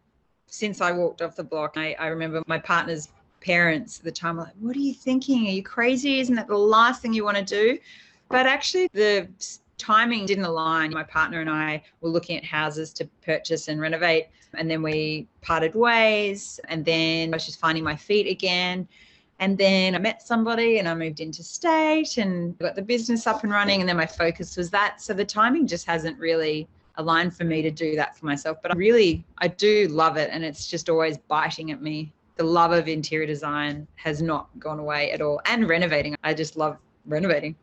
since 0.49 0.81
I 0.81 0.93
walked 0.93 1.23
off 1.23 1.37
the 1.37 1.45
block, 1.45 1.75
I, 1.77 1.95
I 1.99 2.09
remember 2.09 2.43
my 2.47 2.59
partner's 2.59 3.09
parents 3.41 3.99
at 3.99 4.05
the 4.05 4.13
time 4.13 4.37
were 4.37 4.45
like, 4.45 4.55
What 4.59 4.77
are 4.77 4.81
you 4.81 4.95
thinking? 4.95 5.47
Are 5.47 5.53
you 5.53 5.63
crazy? 5.63 6.21
Isn't 6.21 6.35
that 6.35 6.49
the 6.49 6.59
last 6.59 7.03
thing 7.03 7.13
you 7.13 7.25
want 7.25 7.37
to 7.37 7.45
do? 7.45 7.79
But 8.29 8.47
actually, 8.47 8.89
the 8.93 9.29
timing 9.79 10.27
didn't 10.27 10.45
align. 10.45 10.93
My 10.93 11.05
partner 11.05 11.41
and 11.41 11.49
I 11.49 11.83
were 12.01 12.11
looking 12.11 12.37
at 12.37 12.45
houses 12.45 12.93
to 12.95 13.09
purchase 13.25 13.69
and 13.69 13.81
renovate. 13.81 14.27
And 14.55 14.71
then 14.71 14.83
we 14.83 15.29
parted 15.41 15.75
ways. 15.75 16.59
And 16.69 16.85
then 16.85 17.33
I 17.33 17.37
was 17.37 17.47
just 17.47 17.61
finding 17.61 17.85
my 17.85 17.97
feet 17.97 18.27
again. 18.27 18.89
And 19.41 19.57
then 19.57 19.95
I 19.95 19.99
met 19.99 20.21
somebody 20.21 20.79
and 20.79 20.89
I 20.89 20.95
moved 20.95 21.21
into 21.21 21.45
state 21.45 22.19
and 22.19 22.59
got 22.59 22.75
the 22.75 22.83
business 22.83 23.27
up 23.27 23.45
and 23.45 23.53
running. 23.53 23.81
And 23.81 23.89
then 23.89 23.97
my 23.97 24.07
focus 24.07 24.57
was 24.57 24.69
that. 24.71 25.01
So 25.01 25.15
the 25.15 25.25
timing 25.25 25.67
just 25.67 25.87
hasn't 25.87 26.19
really 26.19 26.69
a 26.99 27.03
line 27.03 27.31
for 27.31 27.45
me 27.45 27.63
to 27.63 27.71
do 27.71 27.97
that 27.97 28.17
for 28.17 28.27
myself. 28.27 28.59
But 28.61 28.73
I 28.73 28.75
really, 28.75 29.25
I 29.39 29.49
do 29.49 29.89
love 29.89 30.17
it. 30.17 30.31
And 30.33 30.45
it's 30.45 30.67
just 30.67 30.91
always 30.91 31.17
biting 31.17 31.71
at 31.71 31.81
me. 31.81 32.13
The 32.37 32.45
love 32.45 32.73
of 32.73 32.87
interior 32.87 33.27
design 33.27 33.87
has 33.97 34.21
not 34.21 34.49
gone 34.59 34.79
away 34.79 35.13
at 35.13 35.23
all. 35.23 35.41
And 35.47 35.69
renovating. 35.69 36.17
I 36.23 36.35
just 36.35 36.57
love 36.57 36.77
renovating. 37.07 37.57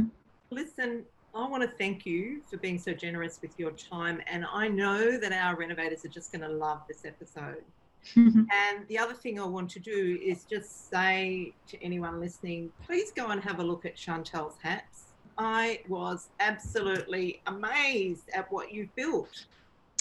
Listen, 0.50 1.04
I 1.34 1.48
want 1.48 1.62
to 1.62 1.76
thank 1.78 2.04
you 2.04 2.42
for 2.48 2.58
being 2.58 2.78
so 2.78 2.92
generous 2.92 3.40
with 3.40 3.58
your 3.58 3.70
time. 3.72 4.20
And 4.26 4.44
I 4.52 4.68
know 4.68 5.18
that 5.18 5.32
our 5.32 5.56
renovators 5.56 6.04
are 6.04 6.08
just 6.08 6.30
going 6.30 6.42
to 6.42 6.54
love 6.54 6.80
this 6.86 7.04
episode. 7.06 7.62
and 8.16 8.86
the 8.88 8.98
other 8.98 9.14
thing 9.14 9.40
I 9.40 9.46
want 9.46 9.70
to 9.70 9.78
do 9.78 10.18
is 10.22 10.44
just 10.44 10.90
say 10.90 11.54
to 11.68 11.82
anyone 11.82 12.20
listening, 12.20 12.70
please 12.84 13.12
go 13.12 13.28
and 13.28 13.42
have 13.42 13.60
a 13.60 13.62
look 13.62 13.86
at 13.86 13.96
Chantel's 13.96 14.56
hats. 14.62 15.01
I 15.38 15.80
was 15.88 16.28
absolutely 16.40 17.40
amazed 17.46 18.30
at 18.34 18.50
what 18.52 18.72
you've 18.72 18.94
built. 18.94 19.46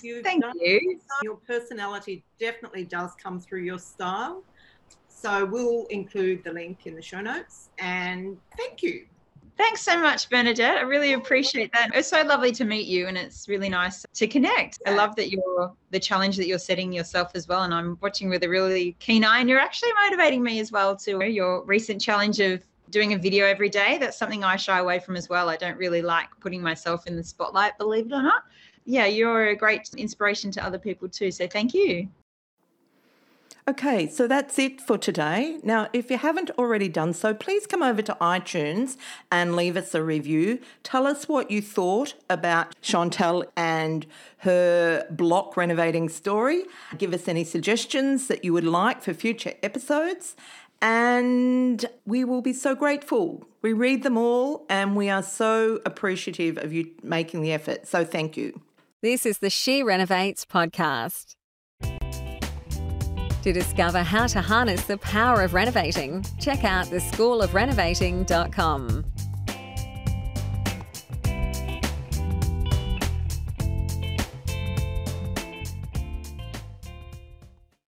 You've 0.04 0.24
Thank 0.24 0.44
you. 0.56 1.00
Your 1.24 1.36
personality 1.36 2.24
definitely 2.40 2.86
does 2.86 3.12
come 3.22 3.40
through 3.40 3.62
your 3.62 3.80
style. 3.80 4.44
So 5.08 5.46
we'll 5.46 5.86
include 5.88 6.44
the 6.44 6.52
link 6.52 6.88
in 6.88 6.96
the 6.96 7.02
show 7.02 7.22
notes. 7.22 7.70
And 7.78 8.38
thank 8.58 8.82
you. 8.82 9.06
Thanks 9.58 9.82
so 9.82 10.00
much, 10.00 10.28
Bernadette. 10.30 10.78
I 10.78 10.82
really 10.82 11.14
appreciate 11.14 11.72
that. 11.74 11.92
It's 11.94 12.08
so 12.08 12.24
lovely 12.24 12.52
to 12.54 12.66
meet 12.66 12.88
you, 12.88 13.06
and 13.08 13.16
it's 13.16 13.48
really 13.48 13.70
nice 13.70 14.04
to 14.16 14.26
connect. 14.26 14.80
I 14.88 14.96
love 14.96 15.16
that 15.18 15.30
you're 15.30 15.72
the 15.92 16.00
challenge 16.00 16.38
that 16.38 16.48
you're 16.48 16.58
setting 16.58 16.92
yourself 16.92 17.32
as 17.36 17.48
well, 17.48 17.62
and 17.64 17.74
I'm 17.74 17.98
watching 18.02 18.30
with 18.30 18.44
a 18.44 18.50
really 18.50 18.96
keen 19.00 19.24
eye. 19.24 19.40
And 19.40 19.48
you're 19.48 19.60
actually 19.60 19.92
motivating 20.06 20.42
me 20.42 20.60
as 20.60 20.72
well 20.72 20.96
to 20.96 21.24
your 21.30 21.64
recent 21.66 22.02
challenge 22.02 22.40
of 22.40 22.64
doing 22.92 23.14
a 23.14 23.18
video 23.18 23.46
every 23.46 23.70
day. 23.70 23.98
That's 23.98 24.18
something 24.18 24.44
I 24.44 24.56
shy 24.56 24.78
away 24.80 25.00
from 25.00 25.16
as 25.16 25.30
well. 25.30 25.50
I 25.50 25.58
don't 25.58 25.78
really 25.78 26.02
like 26.02 26.28
putting 26.40 26.62
myself 26.62 27.08
in 27.08 27.16
the 27.16 27.24
spotlight, 27.24 27.78
believe 27.78 28.06
it 28.08 28.14
or 28.14 28.22
not. 28.22 28.44
Yeah, 28.86 29.06
you're 29.06 29.48
a 29.48 29.56
great 29.56 29.90
inspiration 29.98 30.52
to 30.52 30.66
other 30.66 30.80
people 30.80 31.08
too. 31.08 31.32
So 31.32 31.48
thank 31.48 31.74
you. 31.74 32.10
Okay, 33.68 34.08
so 34.08 34.28
that's 34.28 34.58
it 34.58 34.82
for 34.82 34.98
today. 34.98 35.60
Now, 35.62 35.88
if 35.94 36.10
you 36.10 36.18
haven't 36.18 36.50
already 36.58 36.90
done 36.90 37.14
so, 37.14 37.36
please 37.36 37.68
come 37.68 37.84
over 37.84 38.02
to 38.02 38.18
iTunes 38.20 38.98
and 39.32 39.56
leave 39.56 39.78
us 39.78 39.94
a 39.94 40.02
review. 40.02 40.60
Tell 40.82 41.06
us 41.06 41.30
what 41.30 41.52
you 41.52 41.62
thought 41.62 42.16
about 42.28 42.76
Chantel 42.82 43.46
and 43.56 44.08
her 44.38 45.06
block 45.12 45.56
renovating 45.56 46.10
story. 46.10 46.64
Give 46.98 47.14
us 47.14 47.28
any 47.28 47.44
suggestions 47.44 48.26
that 48.28 48.44
you 48.44 48.52
would 48.52 48.66
like 48.66 49.04
for 49.04 49.14
future 49.14 49.54
episodes 49.62 50.36
and 50.82 51.86
we 52.06 52.24
will 52.24 52.42
be 52.42 52.54
so 52.54 52.74
grateful. 52.76 53.44
We 53.62 53.74
read 53.74 54.04
them 54.04 54.18
all 54.18 54.66
and 54.70 54.96
we 54.96 55.10
are 55.10 55.24
so 55.24 55.82
appreciative 55.86 56.58
of 56.58 56.72
you 56.74 56.90
making 57.04 57.42
the 57.42 57.54
effort. 57.54 57.88
So 57.88 58.04
thank 58.04 58.36
you. 58.38 58.62
This 59.02 59.26
is 59.26 59.40
the 59.40 59.50
She 59.50 59.84
Renovates 59.84 60.46
podcast. 60.46 61.36
To 63.42 63.52
discover 63.52 64.04
how 64.04 64.28
to 64.28 64.42
harness 64.42 64.86
the 64.86 65.00
power 65.00 65.42
of 65.42 65.56
renovating, 65.56 66.24
check 66.40 66.64
out 66.64 66.86
theschoolofrenovating.com. 66.88 69.11